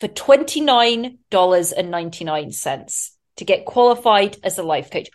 [0.00, 5.08] for twenty nine dollars and ninety nine cents to get qualified as a life coach.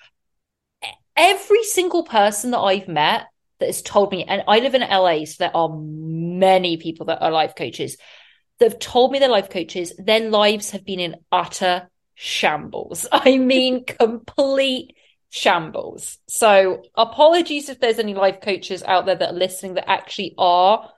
[1.16, 3.28] Every single person that I've met
[3.60, 7.22] that has told me, and I live in LA, so there are many people that
[7.22, 7.98] are life coaches
[8.60, 9.94] that have told me they're life coaches.
[9.98, 13.08] Their lives have been in utter shambles.
[13.12, 14.95] I mean, complete
[15.36, 16.18] shambles.
[16.30, 20.90] So apologies if there's any life coaches out there that are listening that actually are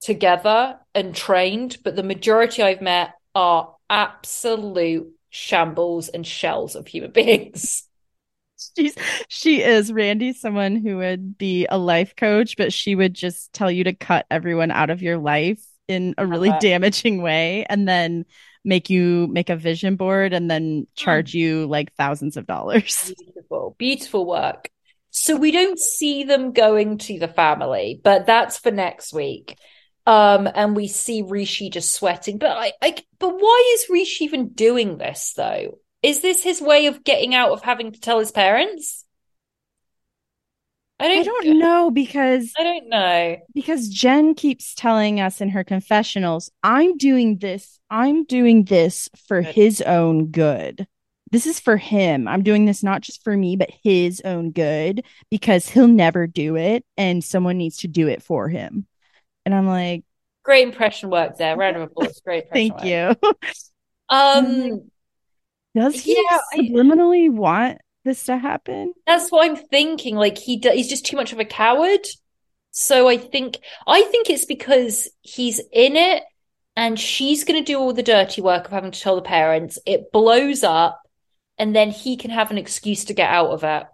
[0.00, 7.10] together and trained, but the majority I've met are absolute shambles and shells of human
[7.12, 7.84] beings.
[8.76, 8.96] She's
[9.28, 13.70] she is Randy, someone who would be a life coach, but she would just tell
[13.70, 16.58] you to cut everyone out of your life in a really uh-huh.
[16.60, 18.24] damaging way and then
[18.66, 21.36] make you make a vision board and then charge mm.
[21.36, 23.14] you like thousands of dollars.
[23.16, 24.68] Beautiful, beautiful work.
[25.10, 29.56] So we don't see them going to the family, but that's for next week.
[30.04, 32.36] Um, and we see Rishi just sweating.
[32.36, 35.78] But I, I, but why is Rishi even doing this though?
[36.02, 39.05] Is this his way of getting out of having to tell his parents?
[40.98, 43.36] I don't, I don't know because I don't know.
[43.54, 49.42] Because Jen keeps telling us in her confessionals, I'm doing this, I'm doing this for
[49.42, 49.54] good.
[49.54, 50.86] his own good.
[51.32, 52.26] This is for him.
[52.26, 56.56] I'm doing this not just for me, but his own good because he'll never do
[56.56, 58.86] it and someone needs to do it for him.
[59.44, 60.04] And I'm like,
[60.44, 61.56] great impression work there.
[61.56, 62.20] Round of applause.
[62.20, 62.84] Great Thank work.
[62.84, 63.16] you.
[64.08, 64.88] Um,
[65.74, 68.94] does he yeah, subliminally I, want this to happen.
[69.06, 70.16] That's what I'm thinking.
[70.16, 72.06] Like he do- he's just too much of a coward.
[72.70, 76.22] So I think I think it's because he's in it
[76.76, 79.78] and she's going to do all the dirty work of having to tell the parents.
[79.86, 81.00] It blows up
[81.58, 83.86] and then he can have an excuse to get out of it.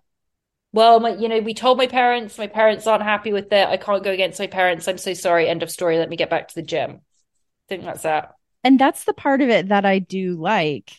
[0.72, 3.68] Well, my, you know, we told my parents, my parents aren't happy with it.
[3.68, 4.88] I can't go against my parents.
[4.88, 5.48] I'm so sorry.
[5.48, 5.98] End of story.
[5.98, 6.90] Let me get back to the gym.
[6.92, 8.32] I think that's that.
[8.64, 10.92] And that's the part of it that I do like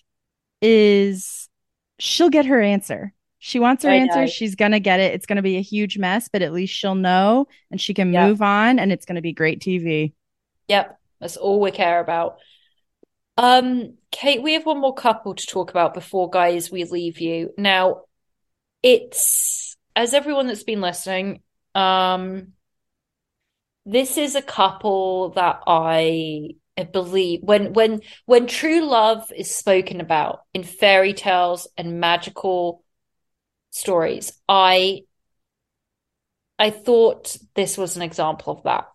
[0.62, 1.43] is
[2.04, 3.14] she'll get her answer.
[3.40, 4.22] She wants her I answer.
[4.22, 4.28] Know.
[4.28, 5.14] She's going to get it.
[5.14, 8.14] It's going to be a huge mess, but at least she'll know and she can
[8.14, 8.28] yep.
[8.28, 10.14] move on and it's going to be great TV.
[10.68, 10.98] Yep.
[11.20, 12.38] That's all we care about.
[13.38, 17.52] Um, Kate, we have one more couple to talk about before, guys, we leave you.
[17.58, 18.02] Now,
[18.82, 21.42] it's as everyone that's been listening,
[21.74, 22.54] um,
[23.86, 26.50] this is a couple that I
[26.82, 32.84] believe when when when true love is spoken about in fairy tales and magical
[33.70, 34.34] stories.
[34.50, 35.04] I
[36.58, 38.88] I thought this was an example of that.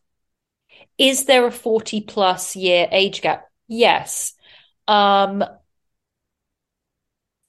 [0.97, 3.47] Is there a 40 plus year age gap?
[3.69, 4.35] Yes.
[4.89, 5.45] Um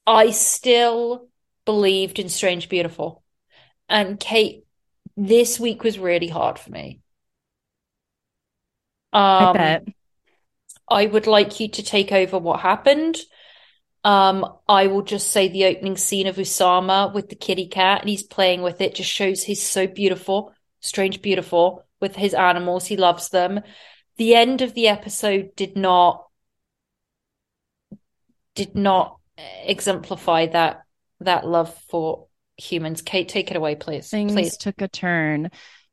[0.05, 1.27] I still
[1.65, 3.23] believed in Strange Beautiful.
[3.87, 4.65] And Kate,
[5.15, 7.01] this week was really hard for me.
[9.13, 9.83] Um, I bet.
[10.89, 13.17] I would like you to take over what happened.
[14.03, 18.09] Um, I will just say the opening scene of Oussama with the kitty cat and
[18.09, 22.85] he's playing with it just shows he's so beautiful, strange beautiful with his animals.
[22.85, 23.61] He loves them.
[24.17, 26.25] The end of the episode did not
[28.55, 29.17] did not
[29.63, 30.83] exemplify that
[31.21, 32.27] that love for
[32.57, 33.01] humans.
[33.01, 34.09] Kate, take it away, please.
[34.09, 34.57] Things please.
[34.57, 35.51] took a turn.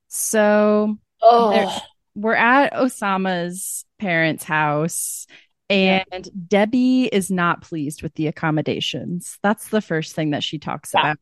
[0.09, 1.80] So oh.
[2.14, 5.26] we're at Oussama's parents' house
[5.68, 6.20] and yeah.
[6.47, 9.38] Debbie is not pleased with the accommodations.
[9.42, 11.01] That's the first thing that she talks yeah.
[11.01, 11.18] about.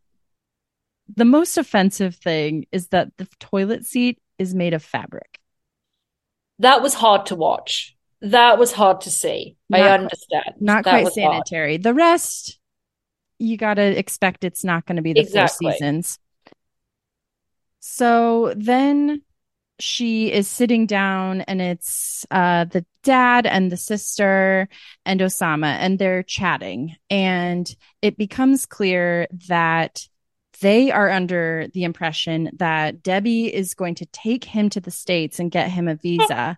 [1.17, 5.41] The most offensive thing is that the toilet seat is made of fabric.
[6.59, 7.97] That was hard to watch.
[8.21, 9.57] That was hard to see.
[9.69, 10.55] Not, I understand.
[10.61, 11.73] Not that quite sanitary.
[11.75, 11.83] Hard.
[11.83, 12.59] The rest,
[13.39, 15.67] you got to expect it's not going to be the exactly.
[15.67, 16.19] Four Seasons.
[17.81, 19.23] So then
[19.79, 24.69] she is sitting down and it's uh, the dad and the sister
[25.05, 30.07] and Oussama, and they're chatting and it becomes clear that
[30.61, 35.39] they are under the impression that Debbie is going to take him to the States
[35.39, 36.57] and get him a visa.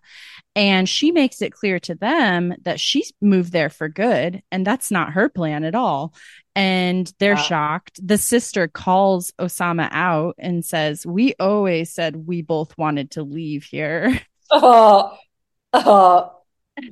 [0.54, 4.42] And she makes it clear to them that she's moved there for good.
[4.52, 6.14] And that's not her plan at all.
[6.56, 7.42] And they're wow.
[7.42, 8.00] shocked.
[8.04, 13.64] The sister calls Oussama out and says, We always said we both wanted to leave
[13.64, 14.20] here.
[14.48, 15.18] Oh,
[15.72, 16.30] oh,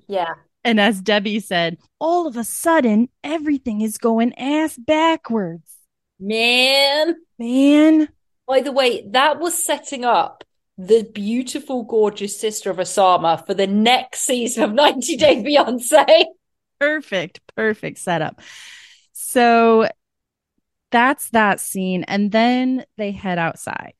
[0.09, 0.35] yeah.
[0.65, 5.71] And as Debbie said, all of a sudden, everything is going ass backwards.
[6.19, 7.15] Man.
[7.39, 8.09] Man.
[8.49, 10.43] By the way, that was setting up
[10.77, 16.27] the beautiful, gorgeous sister of Oussama for the next season of 90 Day Fiance.
[16.81, 18.41] Perfect, perfect setup.
[19.15, 19.89] So
[20.91, 22.05] that's that scene.
[22.05, 23.95] And then they head outside.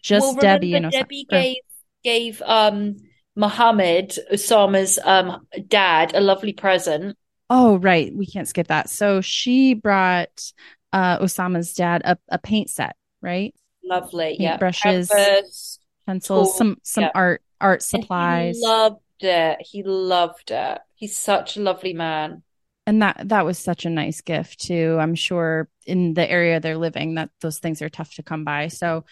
[0.00, 1.56] Just well, Debbie and Debbie gave
[2.02, 2.96] gave um
[3.36, 7.18] Muhammad, Oussama's um dad, a lovely present.
[7.50, 8.14] Oh, right.
[8.14, 8.88] We can't skip that.
[8.88, 10.52] So she brought
[10.92, 13.52] uh, Oussama's dad a, a paint set, right?
[13.84, 14.36] Lovely.
[14.38, 14.56] Paint yeah.
[14.56, 17.10] Brushes, Canvas, pencils, tools, some some yeah.
[17.14, 18.56] art art supplies.
[18.56, 19.58] he loved it.
[19.60, 20.78] He loved it.
[20.94, 22.42] He's such a lovely man.
[22.86, 24.96] And that that was such a nice gift too.
[24.98, 28.68] I'm sure in the area they're living that those things are tough to come by.
[28.68, 29.04] So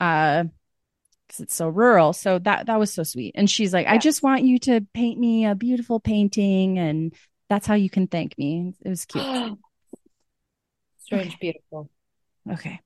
[0.00, 0.44] uh
[1.26, 2.12] because it's so rural.
[2.14, 3.34] So that that was so sweet.
[3.34, 3.92] And she's like, yeah.
[3.92, 7.12] I just want you to paint me a beautiful painting and
[7.48, 8.74] that's how you can thank me.
[8.84, 9.24] It was cute.
[10.98, 11.36] Strange, okay.
[11.40, 11.90] beautiful.
[12.50, 12.80] Okay.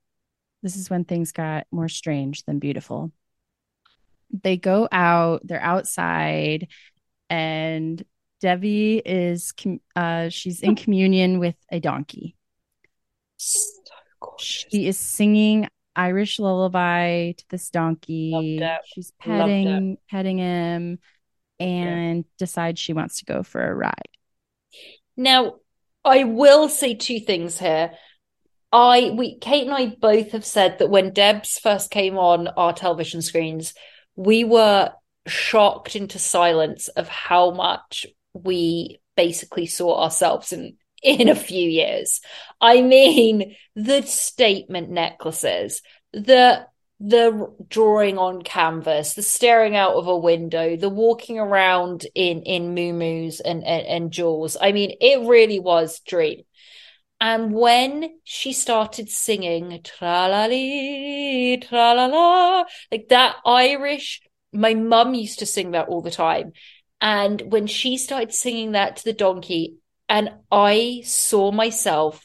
[0.62, 3.12] This is when things got more strange than beautiful.
[4.30, 6.68] They go out, they're outside,
[7.28, 8.02] and
[8.42, 9.54] Debbie is
[9.94, 12.34] uh she's in communion with a donkey.
[13.36, 13.60] So
[14.38, 18.60] she is singing Irish lullaby to this donkey.
[18.84, 20.98] She's petting petting him
[21.60, 22.22] and yeah.
[22.36, 24.08] decides she wants to go for a ride.
[25.16, 25.56] Now,
[26.04, 27.92] I will say two things here.
[28.72, 32.72] I we Kate and I both have said that when Debs first came on our
[32.72, 33.72] television screens,
[34.16, 34.92] we were
[35.28, 42.20] shocked into silence of how much we basically saw ourselves in in a few years.
[42.60, 46.66] I mean, the statement necklaces, the
[47.04, 52.74] the drawing on canvas, the staring out of a window, the walking around in in
[52.74, 54.56] muumuus and, and, and jewels.
[54.60, 56.42] I mean, it really was dream.
[57.20, 64.22] And when she started singing tra la tra la la, like that Irish,
[64.52, 66.52] my mum used to sing that all the time.
[67.02, 69.78] And when she started singing that to the donkey,
[70.08, 72.24] and I saw myself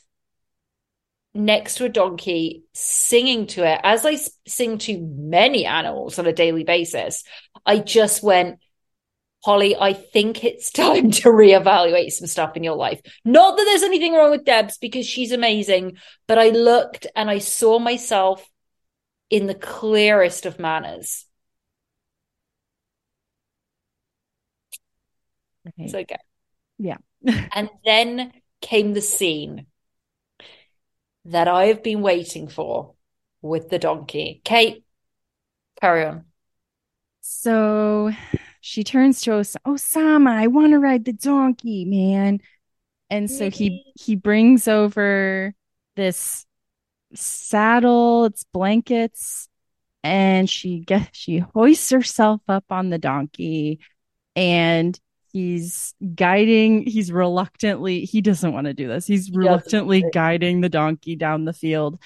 [1.34, 4.18] next to a donkey singing to it, as I
[4.48, 7.24] sing to many animals on a daily basis,
[7.66, 8.60] I just went,
[9.44, 13.02] Holly, I think it's time to reevaluate some stuff in your life.
[13.26, 15.98] Not that there's anything wrong with Debs because she's amazing,
[16.28, 18.48] but I looked and I saw myself
[19.32, 21.26] in the clearest of manners.
[25.68, 25.86] Okay.
[25.86, 26.18] It's okay.
[26.78, 26.98] Yeah.
[27.54, 29.68] and then came the scene
[31.26, 32.94] that I have been waiting for
[33.42, 34.42] with the donkey.
[34.44, 34.84] Kate,
[35.82, 36.26] carry on.
[37.22, 38.12] So
[38.62, 42.40] she turns to Os- Oussama, I want to ride the donkey, man.
[43.10, 45.54] And so he he brings over
[45.96, 46.46] this
[47.14, 49.48] saddle, it's blankets,
[50.04, 53.80] and she gets she hoists herself up on the donkey
[54.36, 55.00] and
[55.32, 59.08] he's guiding he's reluctantly he doesn't want to do this.
[59.08, 62.00] He's reluctantly guiding the donkey down the field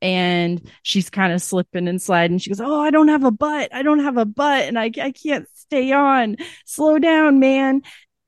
[0.00, 2.38] and she's kind of slipping and sliding.
[2.38, 3.74] She goes oh i don't have a butt.
[3.74, 6.36] I don't have a butt and i, I can't stay on.
[6.64, 7.82] Slow down man.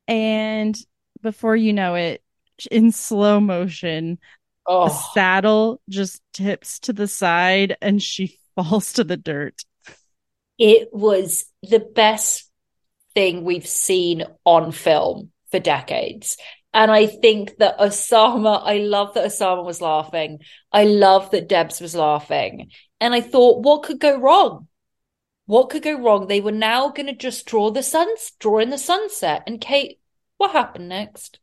[0.07, 0.77] And
[1.23, 2.23] before you know it
[2.71, 4.19] in slow motion
[4.67, 4.89] oh.
[4.89, 9.63] the saddle just tips to the side and she falls to the dirt.
[10.59, 12.51] It was the best
[13.15, 16.37] thing we've seen on film for decades.
[16.73, 20.41] And I think that Oussama, I love that Oussama was laughing.
[20.73, 22.71] I love that Debs was laughing.
[23.01, 24.67] And I thought, what could go wrong?
[25.47, 26.27] What could go wrong?
[26.27, 28.09] They were now going to just draw the sun,
[28.41, 29.45] draw in the sunset.
[29.47, 30.01] And Kate,
[30.37, 31.39] what happened next?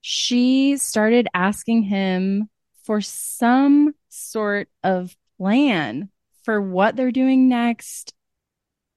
[0.00, 2.50] She started asking him
[2.84, 6.10] for some sort of plan
[6.42, 8.14] for what they're doing next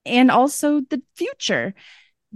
[0.07, 1.73] and also the future.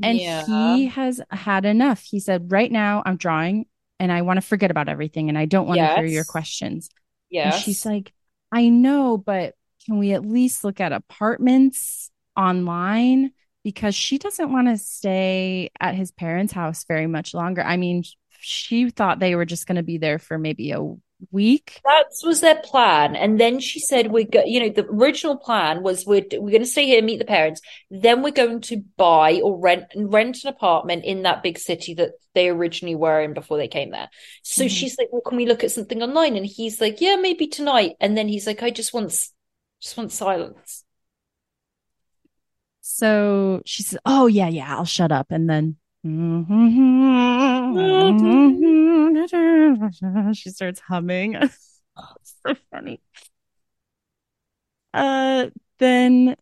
[0.02, 0.46] And yeah.
[0.46, 2.02] he has had enough.
[2.02, 3.66] He said, Right now, I'm drawing
[4.00, 5.96] and I want to forget about everything and I don't want yes.
[5.96, 6.90] to hear your questions.
[7.30, 7.52] Yeah.
[7.52, 8.14] she's like,
[8.52, 9.56] I know, but
[9.86, 13.32] can we at least look at apartments online?
[13.64, 17.62] Because she doesn't want to stay at his parents' house very much longer.
[17.62, 18.04] I mean,
[18.40, 20.82] she thought they were just going to be there for maybe a
[21.32, 21.80] week.
[21.84, 23.16] That was their plan.
[23.16, 26.62] And then she said, we're go-, you know, the original plan was we're, we're going
[26.62, 27.62] to stay here, meet the parents.
[27.90, 32.12] Then we're going to buy or rent rent an apartment in that big city that
[32.34, 34.10] they originally were in before they came there.
[34.44, 34.70] So mm-hmm.
[34.70, 36.36] she's like, well, can we look at something online?
[36.36, 37.96] And he's like, yeah, maybe tonight.
[38.00, 40.84] And then he's like, I just want, just want silence.
[42.82, 45.28] So she says, oh yeah, yeah, I'll shut up.
[45.30, 45.78] And then
[50.34, 51.38] she starts humming.
[52.46, 53.02] so funny.
[54.94, 55.48] Uh,
[55.80, 56.36] then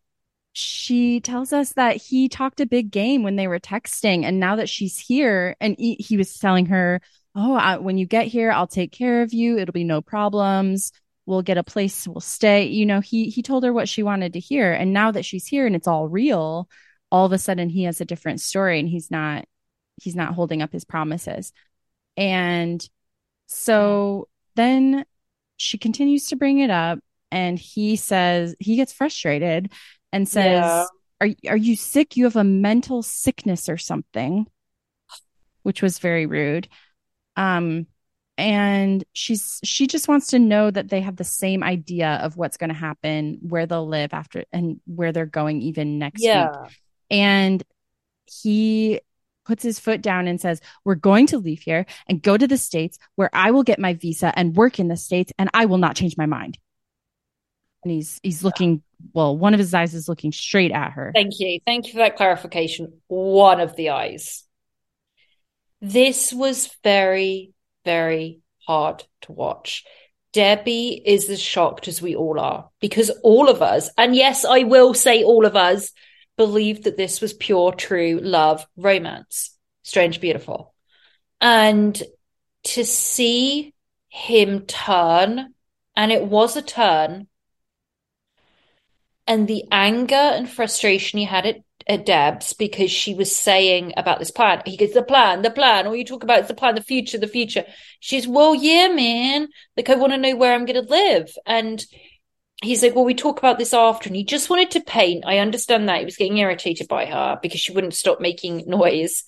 [0.52, 4.56] she tells us that he talked a big game when they were texting, and now
[4.56, 7.00] that she's here, and he, he was telling her,
[7.34, 9.58] "Oh, I, when you get here, I'll take care of you.
[9.58, 10.92] It'll be no problems.
[11.26, 12.06] We'll get a place.
[12.08, 15.12] We'll stay." You know, he he told her what she wanted to hear, and now
[15.12, 16.68] that she's here and it's all real,
[17.12, 19.46] all of a sudden he has a different story, and he's not
[20.02, 21.52] he's not holding up his promises.
[22.20, 22.86] And
[23.46, 25.04] so then
[25.56, 27.00] she continues to bring it up
[27.32, 29.72] and he says he gets frustrated
[30.12, 30.86] and says yeah.
[31.20, 34.46] are are you sick you have a mental sickness or something
[35.62, 36.68] which was very rude
[37.36, 37.86] um
[38.38, 42.56] and she's she just wants to know that they have the same idea of what's
[42.56, 46.48] going to happen where they'll live after and where they're going even next yeah.
[46.48, 46.72] week
[47.10, 47.62] and
[48.26, 49.00] he
[49.44, 52.56] puts his foot down and says, We're going to leave here and go to the
[52.56, 55.78] States where I will get my visa and work in the States and I will
[55.78, 56.58] not change my mind.
[57.82, 58.82] And he's he's looking
[59.12, 61.12] well, one of his eyes is looking straight at her.
[61.14, 61.60] Thank you.
[61.66, 63.00] Thank you for that clarification.
[63.08, 64.44] One of the eyes.
[65.80, 67.52] This was very,
[67.84, 69.84] very hard to watch.
[70.32, 74.64] Debbie is as shocked as we all are because all of us, and yes, I
[74.64, 75.90] will say all of us,
[76.40, 80.72] believed that this was pure, true love, romance, strange, beautiful.
[81.38, 82.02] And
[82.64, 83.74] to see
[84.08, 85.52] him turn,
[85.94, 87.26] and it was a turn,
[89.26, 94.18] and the anger and frustration he had at, at Debs because she was saying about
[94.18, 94.62] this plan.
[94.64, 95.86] He goes, the plan, the plan.
[95.86, 97.66] All you talk about is the plan, the future, the future.
[98.00, 99.48] She's, well, yeah, man.
[99.76, 101.36] Like, I want to know where I'm going to live.
[101.44, 101.84] And
[102.62, 104.08] he's like, well, we talk about this after.
[104.08, 105.24] And he just wanted to paint.
[105.26, 105.98] I understand that.
[105.98, 109.24] He was getting irritated by her because she wouldn't stop making noise.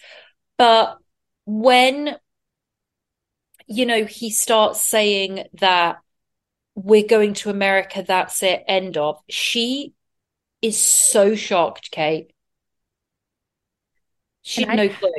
[0.59, 0.99] But
[1.47, 2.17] when,
[3.67, 5.99] you know, he starts saying that
[6.75, 9.95] we're going to America, that's it, end of, she
[10.61, 12.33] is so shocked, Kate.
[14.43, 15.11] She had no clue.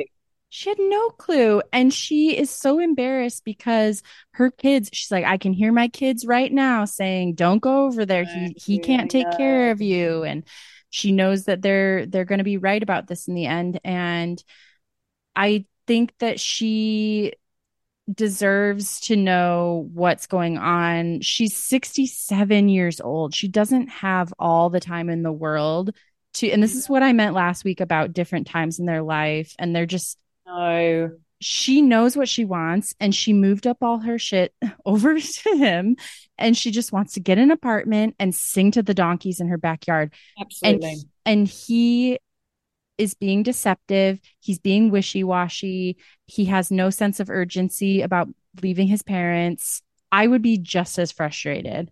[0.56, 1.62] She had no clue.
[1.72, 6.24] And she is so embarrassed because her kids, she's like, I can hear my kids
[6.24, 8.22] right now saying, Don't go over there.
[8.24, 10.22] He he can't take care of you.
[10.22, 10.44] And
[10.90, 13.80] she knows that they're they're gonna be right about this in the end.
[13.82, 14.40] And
[15.34, 17.32] I think that she
[18.08, 21.20] deserves to know what's going on.
[21.22, 23.34] She's 67 years old.
[23.34, 25.96] She doesn't have all the time in the world
[26.34, 29.54] to and this is what I meant last week about different times in their life
[29.58, 30.16] and they're just
[30.46, 31.10] no.
[31.40, 34.54] She knows what she wants and she moved up all her shit
[34.86, 35.96] over to him
[36.38, 39.58] and she just wants to get an apartment and sing to the donkeys in her
[39.58, 40.12] backyard.
[40.40, 40.88] Absolutely.
[40.90, 42.18] And, and he
[42.98, 44.20] is being deceptive.
[44.40, 45.96] He's being wishy washy.
[46.26, 48.28] He has no sense of urgency about
[48.62, 49.82] leaving his parents.
[50.12, 51.90] I would be just as frustrated.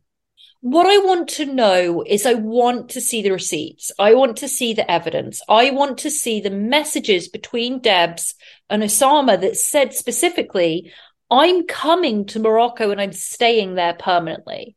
[0.62, 3.90] What I want to know is I want to see the receipts.
[3.98, 5.42] I want to see the evidence.
[5.48, 8.36] I want to see the messages between Debs
[8.70, 10.92] and Oussama that said specifically,
[11.28, 14.76] I'm coming to Morocco and I'm staying there permanently.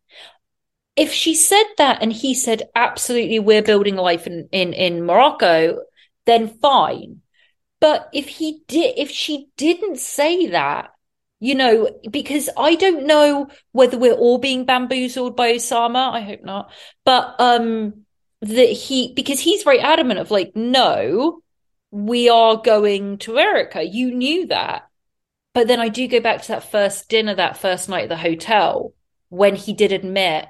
[0.96, 5.82] If she said that and he said, absolutely, we're building life in, in, in Morocco,
[6.26, 7.22] then fine.
[7.80, 10.95] But if he did, if she didn't say that,
[11.40, 16.12] you know, because I don't know whether we're all being bamboozled by Oussama.
[16.12, 16.72] I hope not.
[17.04, 18.06] But um
[18.42, 21.42] that he because he's very adamant of like, no,
[21.92, 23.84] we are going to America.
[23.84, 24.88] You knew that.
[25.54, 28.18] But then I do go back to that first dinner, that first night at the
[28.18, 28.94] hotel,
[29.30, 30.48] when he did admit,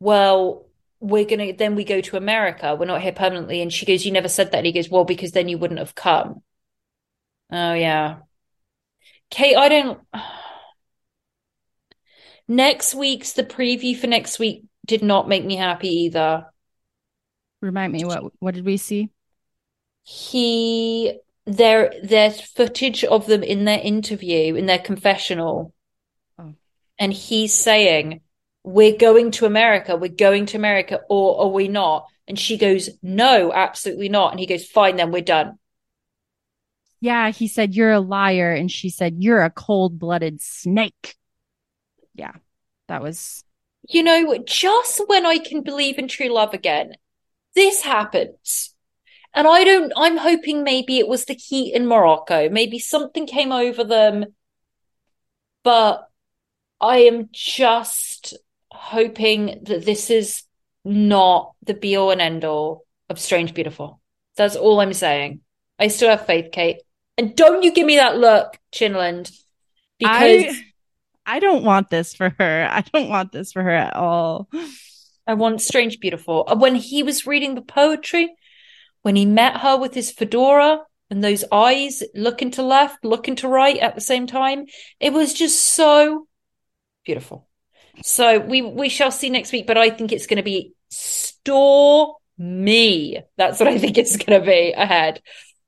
[0.00, 0.66] well,
[1.00, 2.74] we're gonna then we go to America.
[2.74, 3.62] We're not here permanently.
[3.62, 4.58] And she goes, You never said that.
[4.58, 6.42] And he goes, Well, because then you wouldn't have come.
[7.50, 8.18] Oh yeah.
[9.30, 10.00] Kate, I don't.
[12.48, 16.46] Next week's the preview for next week did not make me happy either.
[17.62, 19.10] Remind me what what did we see?
[20.02, 21.16] He
[21.46, 25.72] there there's footage of them in their interview in their confessional.
[26.40, 26.54] Oh.
[26.98, 28.22] And he's saying,
[28.64, 32.06] We're going to America, we're going to America, or are we not?
[32.26, 34.32] And she goes, No, absolutely not.
[34.32, 35.59] And he goes, Fine, then we're done
[37.00, 38.52] yeah, he said, You're a liar.
[38.52, 41.16] And she said, You're a cold blooded snake.
[42.14, 42.32] Yeah,
[42.88, 43.42] that was.
[43.88, 46.92] You know, just when I can believe in true love again,
[47.54, 48.74] this happens.
[49.32, 52.50] And I don't, I'm hoping maybe it was the heat in Morocco.
[52.50, 54.26] Maybe something came over them.
[55.62, 56.06] But
[56.80, 58.34] I am just
[58.70, 60.42] hoping that this is
[60.84, 64.00] not the be all and end all of Strange Beautiful.
[64.36, 65.40] That's all I'm saying.
[65.78, 66.82] I still have faith, Kate.
[67.20, 69.30] And don't you give me that look, Chinland,
[69.98, 70.56] because
[71.26, 72.66] I, I don't want this for her.
[72.70, 74.48] I don't want this for her at all.
[75.26, 76.44] I want Strange Beautiful.
[76.46, 78.34] Uh, when he was reading the poetry,
[79.02, 83.48] when he met her with his fedora and those eyes looking to left, looking to
[83.48, 84.64] right at the same time,
[84.98, 86.26] it was just so
[87.04, 87.46] beautiful.
[88.02, 92.16] So we we shall see next week, but I think it's going to be store
[92.38, 93.20] me.
[93.36, 95.20] That's what I think it's going to be ahead.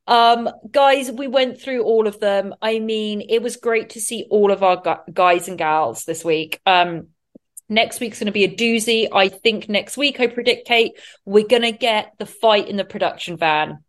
[0.06, 2.54] Um, guys, we went through all of them.
[2.60, 6.24] I mean, it was great to see all of our gu- guys and gals this
[6.24, 6.60] week.
[6.66, 7.08] Um,
[7.68, 9.08] next week's going to be a doozy.
[9.12, 10.92] I think next week, I predict, Kate,
[11.24, 13.84] we're going to get the fight in the production van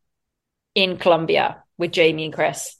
[0.75, 2.77] in Colombia with Jaymi and Kris.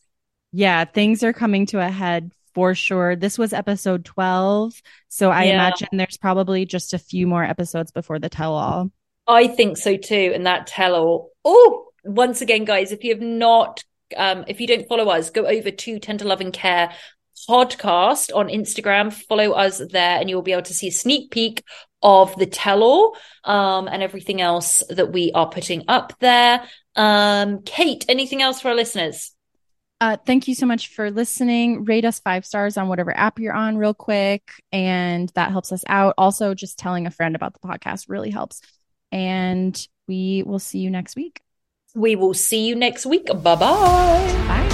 [0.52, 3.16] Yeah, things are coming to a head for sure.
[3.16, 4.80] This was episode 12.
[5.10, 5.54] So I yeah.
[5.54, 8.92] imagine there's probably just a few more episodes before the tell all.
[9.28, 10.32] I think so too.
[10.34, 11.32] And that tell all.
[11.44, 13.84] Oh, once again, guys, if you have not,
[14.16, 16.92] um, if you don't follow us, go over to Tender Loving Care
[17.50, 19.12] podcast on Instagram.
[19.12, 21.64] Follow us there, and you'll be able to see a sneak peek
[22.02, 26.64] of the tell all um, and everything else that we are putting up there.
[26.96, 29.32] Um, Kate, anything else for our listeners?
[30.02, 31.86] Uh, thank you so much for listening.
[31.86, 34.44] Rate us five stars on whatever app you're on, real quick.
[34.74, 36.16] And that helps us out.
[36.18, 38.62] Also, just telling a friend about the podcast really helps.
[39.14, 41.42] And we will see you next week.
[41.96, 43.28] We will see you next week.
[43.28, 43.58] Bye-bye.
[43.60, 44.70] Bye.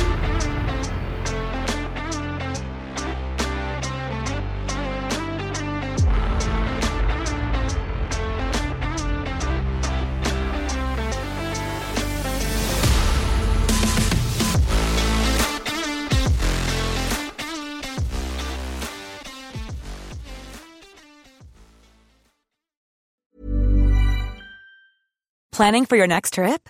[25.52, 26.70] Planning for your next trip?